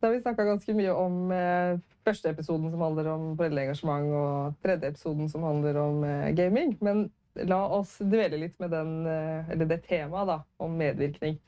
[0.00, 1.78] Da har vi snakka ganske mye om eh,
[2.10, 6.76] første episoden som handler om foreldreengasjement, og tredje episoden som handler om eh, gaming.
[6.84, 7.06] Men
[7.48, 11.38] la oss dvele litt med den, eh, det temaet da, om medvirkning.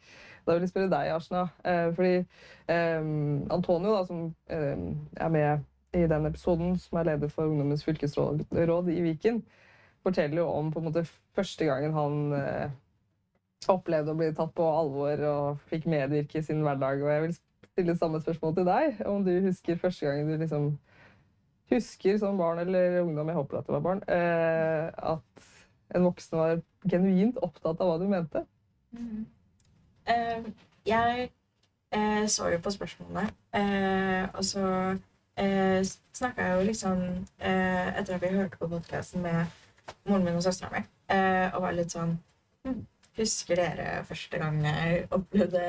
[0.47, 1.45] Da vil jeg spørre deg, Arsena.
[1.65, 3.03] Eh, fordi eh,
[3.55, 4.87] Antonio, da, som eh,
[5.17, 9.43] er med i den episoden, som er leder for Ungdommens fylkesråd i Viken,
[10.03, 11.05] forteller jo om på en måte
[11.37, 12.73] første gangen han eh,
[13.71, 17.05] opplevde å bli tatt på alvor og fikk medvirke i sin hverdag.
[17.05, 17.37] Og jeg vil
[17.73, 18.97] stille samme spørsmål til deg.
[19.07, 20.79] Om du husker første gang du liksom
[21.73, 25.49] husker som barn eller ungdom, jeg håper at det var barn, eh, at
[25.95, 28.45] en voksen var genuint opptatt av hva du mente.
[28.91, 29.27] Mhm.
[30.03, 30.49] Uh,
[30.87, 31.29] jeg
[31.95, 34.64] uh, så jo på spørsmålene, uh, og så
[35.37, 37.03] eh, snakka jeg jo liksom
[37.39, 39.45] eh, Etter at vi hørte på podkasten med
[40.09, 40.83] moren min og søstera mi,
[41.55, 42.18] og var litt sånn
[42.66, 42.83] hm,
[43.17, 45.63] Husker dere første gang jeg opplevde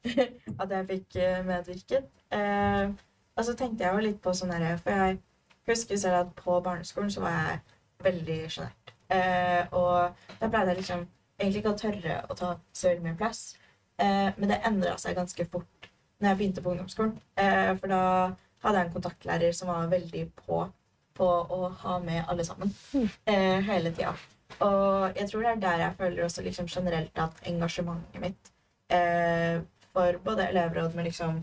[0.62, 2.06] at jeg fikk eh, medvirket?
[2.32, 2.92] Eh,
[3.36, 5.18] og så tenkte jeg jo litt på sånn herre For jeg
[5.68, 7.60] husker selv at på barneskolen så var jeg
[8.04, 8.94] veldig sjenert.
[9.12, 11.04] Eh, og da pleide jeg liksom
[11.40, 13.42] egentlig ikke å tørre å ta så veldig mye plass.
[14.00, 17.16] Eh, men det endra seg ganske fort når jeg begynte på ungdomsskolen.
[17.40, 18.02] Eh, for da
[18.64, 20.64] hadde jeg en kontaktlærer som var veldig på
[21.20, 22.70] på å ha med alle sammen
[23.28, 24.14] eh, hele tida.
[24.66, 28.50] Og jeg tror det er der jeg føler også liksom generelt at engasjementet mitt
[28.92, 31.40] eh, for både elevråd, men liksom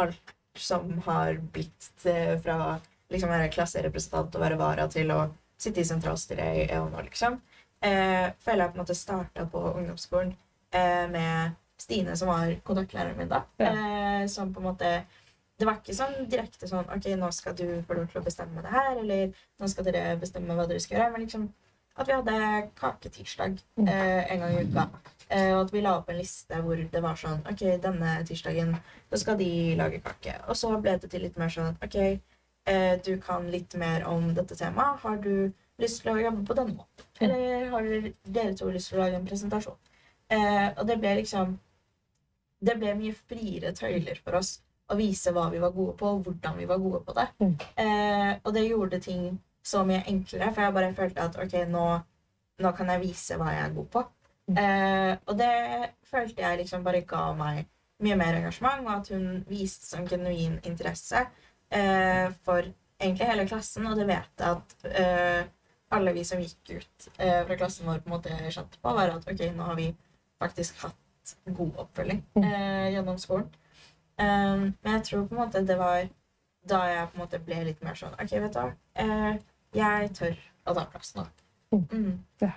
[0.00, 2.78] alt som har blitt eh, fra
[3.12, 5.26] liksom være klasserepresentant og være vara til å
[5.60, 7.36] sitte i sentralstyret i EO nå, liksom,
[7.84, 10.32] eh, føler jeg på en måte starta på ungdomsskolen
[10.74, 13.42] eh, med Stine, som var kontaktlæreren min da.
[13.58, 14.94] Eh, som på en måte
[15.58, 18.62] det var ikke sånn direkte sånn OK, nå skal du få lov til å bestemme
[18.64, 21.12] det her, eller nå skal dere bestemme hva dere skal gjøre.
[21.14, 21.44] Men liksom
[21.94, 22.36] at vi hadde
[22.78, 24.86] kaketirsdag eh, en gang i uka.
[25.28, 28.74] Eh, og at vi la opp en liste hvor det var sånn OK, denne tirsdagen
[29.10, 30.36] så skal de lage kake.
[30.48, 34.32] Og så ble det til litt mer sånn OK, eh, du kan litt mer om
[34.36, 35.00] dette temaet.
[35.04, 37.08] Har du lyst til å jobbe på denne måten?
[37.22, 37.88] Eller har
[38.26, 39.78] dere to lyst til å lage en presentasjon?
[40.34, 41.58] Eh, og det ble liksom
[42.64, 44.54] Det ble mye friere tøyler for oss
[44.88, 47.26] å vise hva vi var gode på, og hvordan vi var gode på det.
[47.76, 49.26] Eh, og det gjorde ting
[49.64, 51.86] så mye enklere, for jeg bare følte at ok, nå,
[52.64, 54.04] nå kan jeg vise hva jeg er god på.
[54.60, 55.54] Eh, og det
[56.10, 57.64] følte jeg liksom bare ga meg
[58.04, 61.22] mye mer engasjement, og at hun viste sånn genuin interesse
[61.72, 62.66] eh, for
[62.98, 65.46] egentlig hele klassen, og det vet jeg at eh,
[65.94, 69.14] alle vi som gikk ut eh, fra klassen vår, på en måte skjønte på, var
[69.14, 69.88] at ok, nå har vi
[70.42, 73.48] faktisk hatt god oppfølging eh, gjennom skolen.
[74.14, 76.04] Um, men jeg tror på en måte det var
[76.70, 78.68] da jeg på en måte ble litt mer sånn OK, vet du hva.
[79.74, 81.26] Jeg tør å ta plass nå.
[81.74, 82.18] Mm.
[82.42, 82.52] Ja.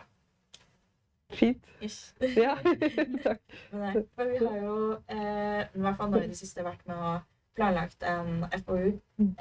[1.37, 1.63] Fint.
[1.81, 2.13] Yes.
[2.45, 2.55] Ja,
[3.25, 3.41] takk.
[3.71, 4.77] Men nei, for vi har jo
[5.11, 7.17] eh, i hvert fall nå i det siste vært med å
[7.57, 8.91] planlagt en FoU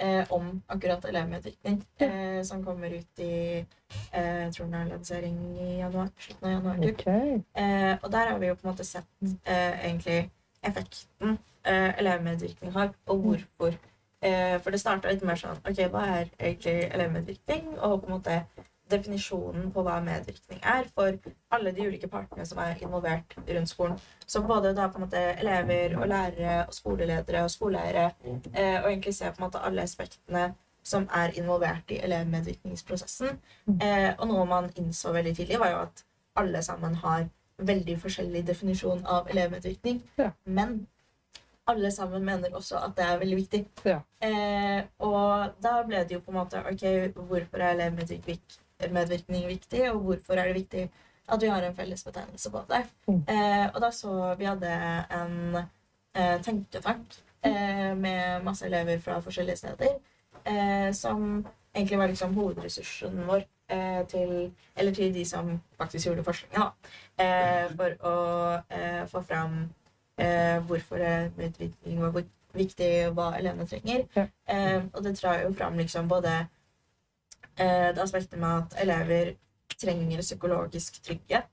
[0.01, 5.67] eh, om akkurat elevmedvirkning, eh, som kommer ut i eh, tror den er lansering i
[5.83, 6.09] januar.
[6.17, 6.81] slutten av januar.
[6.95, 7.35] Okay.
[7.61, 10.31] Eh, og der har vi jo på en måte sett eh, egentlig
[10.65, 13.77] effekten eh, elevmedvirkning har, og hvorfor.
[14.25, 17.77] Eh, for det starta litt mer sånn OK, hva er egentlig elevmedvirkning?
[17.85, 18.39] Og på en måte
[18.91, 21.17] definisjonen på hva medvirkning er for
[21.55, 23.99] alle de ulike partene som er involvert rundt skolen.
[24.27, 28.11] Så både da på en måte elever og lærere og skoleledere og skoleeiere,
[28.55, 30.53] eh, og egentlig se på en måte alle aspektene
[30.87, 33.41] som er involvert i elevmedvirkningsprosessen.
[33.83, 36.05] Eh, og noe man innså veldig tidlig, var jo at
[36.37, 37.27] alle sammen har
[37.59, 40.03] veldig forskjellig definisjon av elevmedvirkning.
[40.45, 40.87] Men
[41.67, 43.63] alle sammen mener også at det er veldig viktig.
[44.23, 46.85] Eh, og da ble det jo på en måte OK,
[47.17, 50.85] hvorfor er elevmedvirkning viktig, og hvorfor er det viktig
[51.27, 52.85] at vi har en felles betegnelse på det?
[53.11, 54.75] Eh, og da så vi hadde
[55.19, 59.99] en eh, tenketank eh, med masse elever fra forskjellige steder,
[60.45, 66.25] eh, som egentlig var liksom hovedressursen vår eh, til Eller til de som faktisk gjorde
[66.25, 66.71] forskningen, da.
[67.25, 68.17] Eh, for å
[68.71, 69.69] eh, få fram
[70.19, 71.03] eh, hvorfor
[71.37, 72.15] utvikling var
[72.57, 74.07] viktig, og hva elevene trenger.
[74.17, 76.35] Eh, og det drar jo fram liksom både
[77.59, 79.35] eh, det aspektet med at elever
[79.77, 81.49] trenger psykologisk trygghet.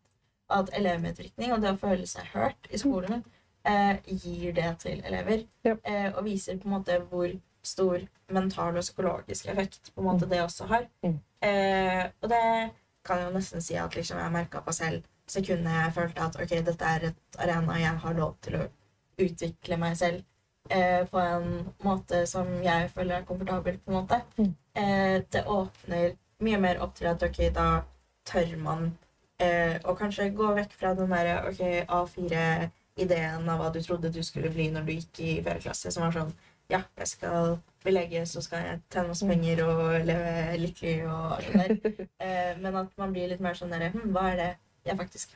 [0.53, 3.23] At elevmedvirkning og det å føle seg hørt i skolen
[3.65, 5.45] eh, gir det til elever.
[5.65, 7.31] Eh, og viser på en måte hvor
[7.63, 8.03] stor
[8.33, 10.87] mental og psykologisk effekt på en måte det også har.
[11.03, 12.45] Eh, og det
[13.03, 16.37] kan jeg jo nesten si at liksom jeg merka på selv sekundet jeg følte at
[16.41, 18.67] ok, dette er et arena jeg har lov til å
[19.23, 20.23] utvikle meg selv
[20.69, 21.49] eh, på en
[21.85, 23.79] måte som jeg føler er komfortabel.
[23.79, 24.21] på en måte.
[24.75, 27.67] Eh, det åpner mye mer opp til at ok, da
[28.27, 28.87] tør man
[29.39, 34.23] eh, å kanskje gå vekk fra den derre ok, A4-ideen av hva du trodde du
[34.23, 36.33] skulle bli når du gikk i fjerde klasse, som var sånn
[36.71, 41.33] ja, jeg skal bli lege, så skal jeg tjene masse penger og leve lykkelig og
[41.37, 42.05] alt det der.
[42.23, 44.51] Eh, men at man blir litt mer sånn derre hm, Hva er det
[44.85, 45.33] jeg faktisk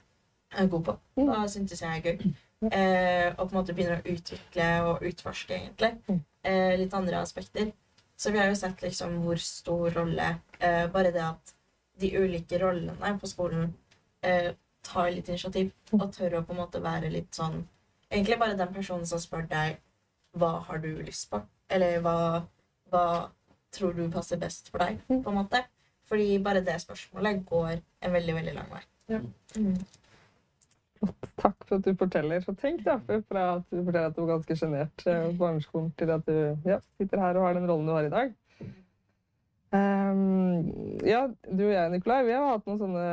[0.58, 0.98] er god på?
[1.28, 2.34] Da syntes jeg er gøy?
[2.72, 5.92] Eh, og på en måte begynner å utvikle og utforske, egentlig.
[6.44, 7.72] Eh, litt andre aspekter.
[8.18, 11.52] Så vi har jo sett liksom hvor stor rolle eh, Bare det at
[12.02, 13.76] de ulike rollene på skolen
[14.26, 17.60] eh, tar litt initiativ og tør å på en måte være litt sånn
[18.10, 19.78] Egentlig bare den personen som spør deg
[20.38, 21.42] hva har du lyst på?
[21.70, 22.44] Eller hva,
[22.92, 23.06] hva
[23.74, 25.02] tror du passer best for deg?
[25.10, 25.64] på en måte.
[26.08, 28.84] Fordi bare det spørsmålet går en veldig, veldig lang vei.
[29.08, 29.78] Mm.
[31.38, 32.42] Takk for at du forteller.
[32.44, 32.98] Så tenk da,
[33.30, 36.68] fra at du forteller at du var ganske sjenert eh, på barneskolen, til at du
[36.68, 38.36] ja, sitter her og har den rollen du har i dag.
[39.68, 40.68] Um,
[41.04, 43.08] ja, du og jeg, Nikolai, vi har hatt noen sånne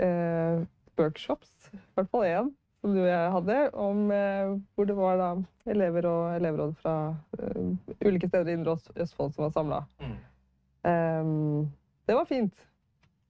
[0.00, 0.62] eh,
[0.96, 2.48] workshops, i hvert fall én,
[2.80, 5.28] som du og jeg hadde, om eh, hvor det var da
[5.68, 7.68] elever og elevråd fra uh,
[8.06, 9.80] ulike steder i Indre Østfold som var samla.
[10.86, 11.66] Ehm,
[12.06, 12.54] det var fint.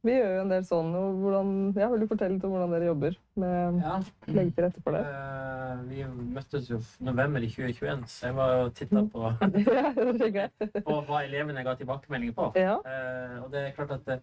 [0.04, 0.92] Vi gjør jo en del sånn.
[0.94, 3.96] og hvordan, ja, Vil du fortelle litt om hvordan dere jobber med å
[4.36, 5.02] legge til rette for det?
[5.08, 6.04] Uh, vi
[6.36, 9.24] møttes jo i november i 2021, så jeg var og titta på,
[9.80, 10.70] ja, skjønner jeg.
[10.88, 12.48] på hva elevene ga tilbakemeldinger på.
[12.60, 12.78] Ja.
[12.86, 14.20] Uh, og det er klart at det,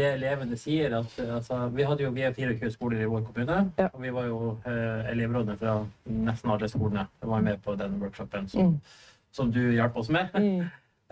[0.00, 3.26] det elevene sier at eh, altså, Vi hadde jo vi er 24 skoler i vår
[3.28, 3.58] kommune,
[3.92, 7.06] og vi var jo uh, elevrådene fra nesten alle skolene.
[7.20, 8.78] Jeg var med på den workshopen som,
[9.30, 10.32] som du hjalp oss med.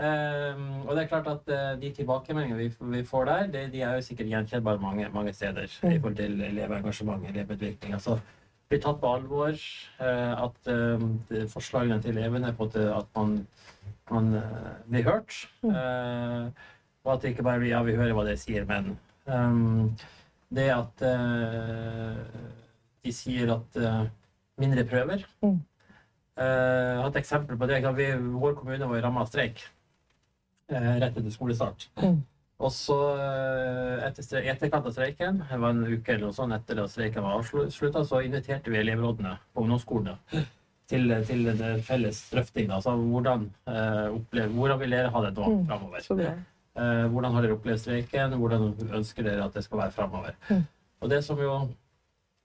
[0.01, 3.98] Um, og det er klart at eh, De tilbakemeldingene vi, vi får der, de er
[3.98, 7.92] jo sikkert gjenkjennbare mange, mange steder i forhold til elevengasjement, elevmedvirkning.
[7.92, 8.14] Altså,
[8.70, 9.59] blir tatt på alvor.
[10.01, 13.34] eh, at eh, forslagene til elevene på at man,
[14.11, 15.36] man eh, blir hørt.
[15.68, 16.46] Eh,
[17.05, 18.94] og at det ikke bare blir ja, vi hører hva dere sier, men
[19.26, 19.90] um,
[20.53, 21.05] det at
[23.05, 23.76] de sier at
[24.61, 25.24] mindre prøver.
[25.40, 27.82] Jeg har et eksempel på det.
[27.96, 28.09] Vi,
[28.40, 29.62] vår kommune var ramma av streik
[30.70, 31.88] rett etter skolestart.
[32.60, 36.82] Og så eh, etter etterkant av streiken, det var en uke eller noe sånt etter
[36.82, 40.18] at streiken var avslutta, så inviterte vi elevrådene på ungdomsskolene
[40.90, 42.68] til, til en felles drøfting.
[42.76, 46.10] Altså, hvordan, eh, opplever, hvordan vil dere ha det nå Mm, framover?
[46.80, 48.36] Eh, hvordan har dere opplevd streiken?
[48.38, 50.36] Hvordan ønsker dere at det skal være framover?
[50.50, 50.66] Mm.
[51.00, 51.54] Og det som jo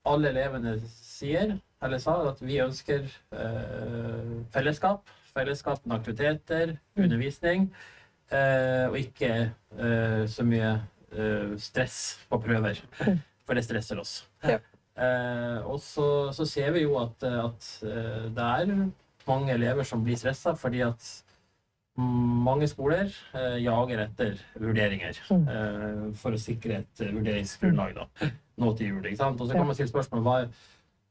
[0.05, 3.03] alle elevene sier, eller sa, at vi ønsker
[3.35, 5.03] eh, fellesskap.
[5.35, 7.94] Fellesskap med aktiviteter, undervisning, eh,
[8.89, 9.31] og ikke
[9.77, 10.71] eh, så mye
[11.13, 11.99] eh, stress
[12.29, 12.79] på prøver.
[13.45, 14.23] For det stresser oss.
[14.95, 18.71] Eh, og så, så ser vi jo at, at eh, det er
[19.27, 21.09] mange elever som blir stressa fordi at
[21.97, 28.07] mange skoler eh, jager etter vurderinger eh, for å sikre et eh, vurderingsgrunnlag da,
[28.59, 29.05] nå til jul.
[29.05, 29.39] ikke sant?
[29.39, 30.37] Og så kan man stille spørsmål hva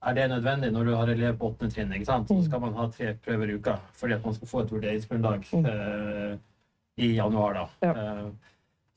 [0.04, 1.92] er det nødvendig når du har elev på åttende trinn.
[1.96, 2.28] ikke sant?
[2.28, 5.46] Så skal man ha tre prøver i uka fordi at man skal få et vurderingsgrunnlag
[5.62, 6.34] eh,
[6.96, 7.54] i januar.
[7.54, 7.68] da.
[7.80, 8.30] Ja.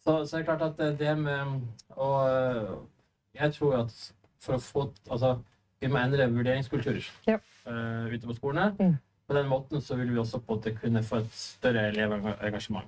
[0.04, 1.62] så, så er det klart at det- med
[1.98, 2.12] å
[3.38, 5.38] jeg tror at for å få Altså,
[5.82, 7.38] vi må endre vurderingskultur ja.
[8.10, 8.98] ute på skolene.
[9.28, 12.88] På den måten så vil vi også på en kunne få et større elevengasjement.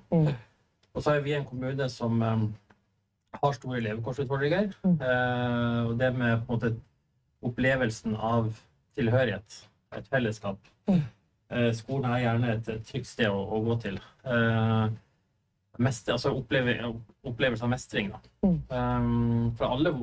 [0.93, 2.45] Og så er vi en kommune som eh,
[3.43, 4.71] har store levekårsutfordringer.
[4.83, 4.97] Mm.
[5.89, 6.71] og det med på en måte
[7.45, 8.49] opplevelsen av
[8.97, 10.57] tilhørighet, et fellesskap.
[10.87, 11.01] Eh,
[11.73, 13.97] skolen er gjerne et, trygt sted å, å gå til.
[14.23, 14.85] Eh,
[15.81, 16.75] mest, altså oppleve,
[17.27, 18.19] opplevelse av mestring, da.
[18.45, 19.93] Um, for alle,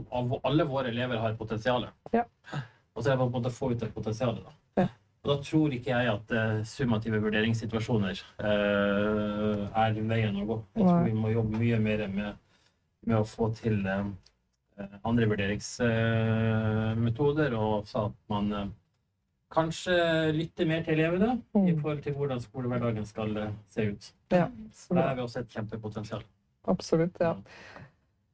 [0.43, 1.87] alle våre elever har et potensial.
[2.97, 4.47] Og så er det måte å få ut det potensialet.
[4.47, 4.55] Da.
[5.27, 10.65] Og da tror ikke jeg at uh, summative vurderingssituasjoner uh, er veien å gå.
[10.79, 12.31] Jeg tror vi må jobbe mye mer med,
[13.07, 14.07] med å få til uh,
[15.09, 18.67] andre vurderingsmetoder, og så at man eh,
[19.53, 19.97] kanskje
[20.35, 21.37] lytte mer til elevene
[21.67, 24.13] i forhold til hvordan skolehverdagen skal eh, se ut.
[24.33, 26.25] Ja, For der har vi også et kjempepotensial.
[26.69, 27.35] Absolutt, ja.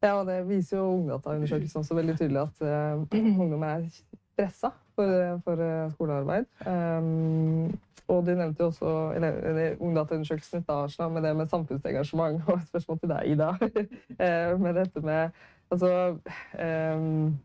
[0.02, 3.02] Ja, og det viser jo Ungdata-undersøkelsen også veldig tydelig at uh,
[3.42, 6.48] ungdom er stressa for, for eh, skolearbeid.
[6.66, 12.42] Um, og du nevnte jo også Ungdata-undersøkelsen i Arsenal med det med samfunnsengasjement.
[12.48, 13.48] Og et spørsmål til deg, Ida.
[13.52, 15.30] uh, med dette med
[15.72, 16.18] Altså
[16.52, 17.38] um,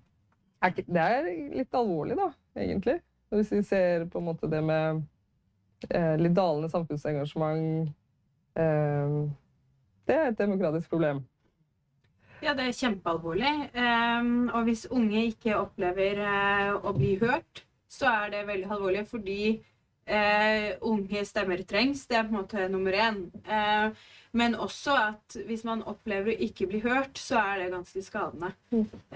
[0.61, 2.97] er Det er litt alvorlig, da, egentlig.
[3.33, 5.01] Hvis vi ser på en måte det med
[5.89, 7.89] eh, litt dalende samfunnsengasjement
[8.55, 9.17] eh,
[10.07, 11.25] Det er et demokratisk problem.
[12.39, 13.53] Ja, det er kjempealvorlig.
[13.73, 19.03] Eh, og hvis unge ikke opplever eh, å bli hørt, så er det veldig alvorlig
[19.09, 19.41] fordi
[20.05, 22.05] eh, unge stemmer trengs.
[22.07, 23.19] Det er på en måte nummer én.
[24.37, 28.51] Men også at hvis man opplever å ikke bli hørt, så er det ganske skadende.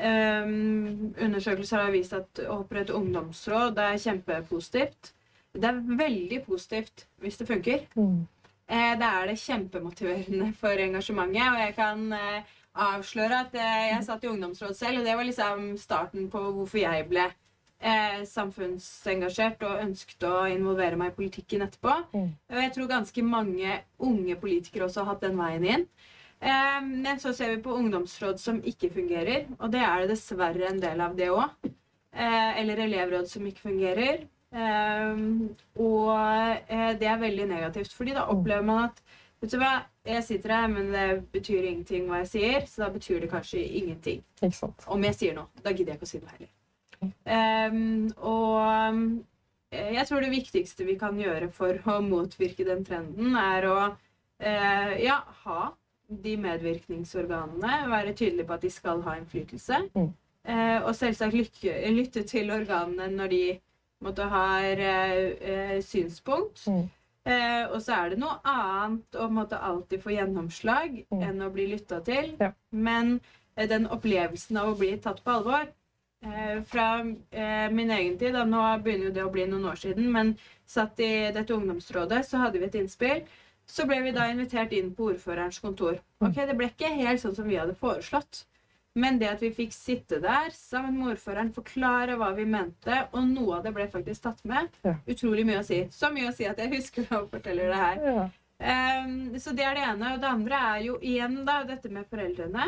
[0.02, 5.12] Ehm, undersøkelser har vist at å opprette ungdomsråd er kjempepositivt.
[5.54, 7.82] det er veldig positivt hvis det funker.
[8.72, 11.44] Eh, Da er det kjempemotiverende for engasjementet.
[11.52, 12.44] Og jeg kan eh,
[12.74, 16.80] avsløre at eh, jeg satt i ungdomsråd selv, og det var liksom starten på hvorfor
[16.80, 17.28] jeg ble
[17.82, 21.96] eh, samfunnsengasjert og ønsket å involvere meg i politikken etterpå.
[22.14, 22.32] Mm.
[22.62, 25.86] jeg tror ganske mange unge politikere også har hatt den veien inn.
[26.42, 30.70] Eh, Men så ser vi på ungdomsråd som ikke fungerer, og det er det dessverre
[30.70, 31.50] en del av det òg.
[32.14, 34.26] Eller elevråd som ikke fungerer.
[34.52, 35.16] Eh,
[35.80, 36.12] Og
[36.68, 39.02] eh, det er veldig negativt, fordi da opplever man at
[39.42, 42.90] Vet du hva, jeg sitter her, men det betyr ingenting hva jeg sier, så da
[42.94, 44.20] betyr det kanskje ingenting.
[44.94, 45.48] Om jeg sier noe.
[45.64, 46.52] Da gidder jeg ikke å si noe heller.
[47.02, 48.62] Ehm, og
[49.72, 53.78] eh, jeg tror det viktigste vi kan gjøre for å motvirke den trenden, er å
[53.92, 55.72] uh, ja, ha
[56.12, 59.84] de medvirkningsorganene, være tydelige på at de skal ha innflytelse.
[60.42, 63.44] Eh, og selvsagt lykke, lytte til organene når de
[64.02, 66.66] måtte har uh, synspunkt.
[67.22, 71.68] Eh, og så er det noe annet å måtte alltid få gjennomslag enn å bli
[71.76, 72.34] lytta til.
[72.74, 73.20] Men
[73.56, 75.70] eh, den opplevelsen av å bli tatt på alvor
[76.70, 76.88] Fra
[77.32, 80.36] eh, min egen tid, da, nå begynner jo det å bli noen år siden, men
[80.70, 83.24] satt i dette ungdomsrådet, så hadde vi et innspill.
[83.66, 85.98] Så ble vi da invitert inn på ordførerens kontor.
[86.22, 88.44] Ok, Det ble ikke helt sånn som vi hadde foreslått.
[88.94, 93.24] Men det at vi fikk sitte der sammen med ordføreren, forklare hva vi mente, og
[93.30, 94.68] noe av det ble faktisk tatt med,
[95.08, 95.86] utrolig mye å si.
[95.96, 98.02] Så mye å si at jeg husker å fortelle det her.
[98.60, 100.14] Ehm, så det er det ene.
[100.14, 102.68] Og det andre er jo igjen da, dette med foreldrene.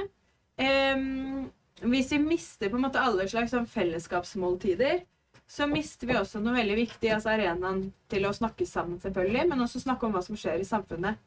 [0.58, 1.52] Ehm,
[1.92, 5.04] hvis vi mister på en måte alle slags sånn fellesskapsmåltider,
[5.50, 9.66] så mister vi også noe veldig viktig, altså arenaen til å snakke sammen, selvfølgelig, men
[9.66, 11.20] også snakke om hva som skjer i samfunnet.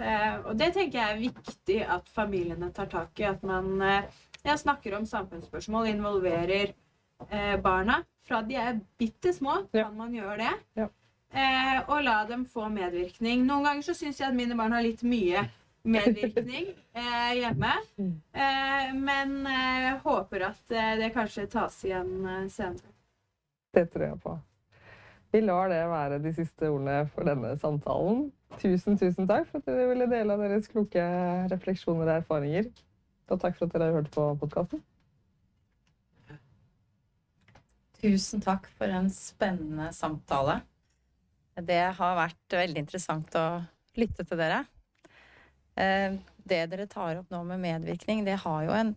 [0.00, 3.28] Eh, og det tenker jeg er viktig at familiene tar tak i.
[3.28, 4.08] At man eh,
[4.42, 6.72] ja, snakker om samfunnsspørsmål, involverer
[7.28, 8.00] eh, barna.
[8.26, 10.88] Fra de er bitte små, kan man gjøre det.
[11.32, 13.44] Eh, og la dem få medvirkning.
[13.48, 15.46] Noen ganger så syns jeg at mine barn har litt mye
[15.82, 17.72] medvirkning eh, hjemme.
[17.98, 22.94] Eh, men eh, håper at eh, det kanskje tas igjen eh, senere.
[23.72, 24.36] Det tror jeg på.
[25.32, 28.26] Vi lar det være de siste ordene for denne samtalen.
[28.60, 31.04] Tusen, tusen takk for at dere ville dele av deres kloke
[31.48, 32.68] refleksjoner og erfaringer.
[33.32, 34.82] Og takk for at dere har hørt på podkasten.
[38.02, 40.58] Tusen takk for en spennende samtale.
[41.54, 43.46] Det har vært veldig interessant å
[43.96, 44.64] lytte til dere.
[45.76, 48.96] Eh, Det dere tar opp nå med medvirkning, det har jo en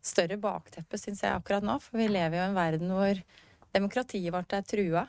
[0.00, 1.80] større bakteppe, syns jeg, akkurat nå.
[1.82, 3.22] For vi lever jo i en verden hvor
[3.74, 5.02] demokratiet vårt er trua.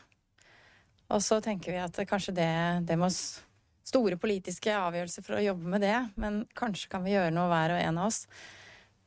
[1.11, 2.49] Og så tenker vi at kanskje det,
[2.89, 7.33] det må store politiske avgjørelser for å jobbe med det, men kanskje kan vi gjøre
[7.35, 8.23] noe hver og en av oss.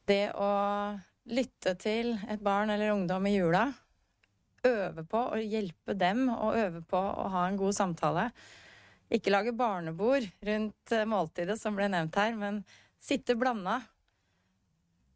[0.06, 0.50] Det å
[1.34, 3.66] lytte til et barn eller ungdom i jula,
[4.64, 8.28] øve på å hjelpe dem og øve på å ha en god samtale.
[9.12, 12.62] Ikke lage barnebord rundt eh, måltidet, som ble nevnt her, men
[13.02, 13.80] sitte blanda.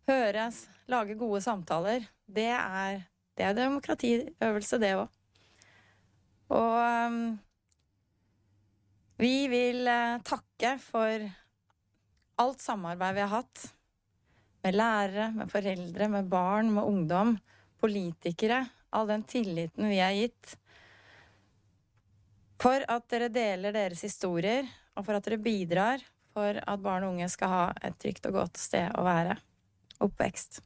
[0.09, 0.49] Høre,
[0.89, 2.05] lage gode samtaler.
[2.29, 3.03] Det er,
[3.37, 5.09] det er demokratiøvelse, det òg.
[6.49, 7.19] Og um,
[9.21, 11.27] vi vil eh, takke for
[12.39, 13.67] alt samarbeid vi har hatt.
[14.65, 17.37] Med lærere, med foreldre, med barn, med ungdom,
[17.81, 18.65] politikere.
[18.93, 20.57] All den tilliten vi er gitt.
[22.59, 24.67] For at dere deler deres historier,
[24.99, 26.03] og for at dere bidrar
[26.35, 29.37] for at barn og unge skal ha et trygt og godt sted å være.
[30.03, 30.61] Oppvekst.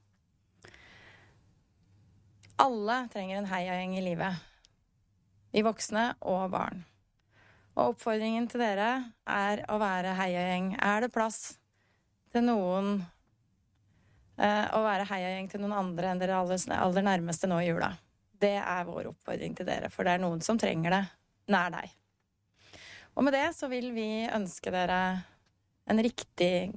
[2.62, 4.40] Alle trenger en heiagjeng i livet.
[5.52, 6.84] Vi voksne og barn.
[7.76, 8.90] Og oppfordringen til dere
[9.28, 10.74] er å være heiagjeng.
[10.80, 11.56] Er det plass
[12.32, 12.94] til noen
[14.36, 17.90] eh, Å være heiagjeng til noen andre enn dere aller, aller nærmeste nå i jula?
[18.42, 21.02] Det er vår oppfordring til dere, for det er noen som trenger det
[21.50, 21.90] nær deg.
[23.16, 25.00] Og med det så vil vi ønske dere
[25.90, 26.72] en riktig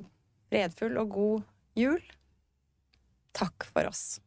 [0.50, 1.44] fredfull og god
[1.80, 2.02] jul.
[3.36, 4.20] Takk for oss.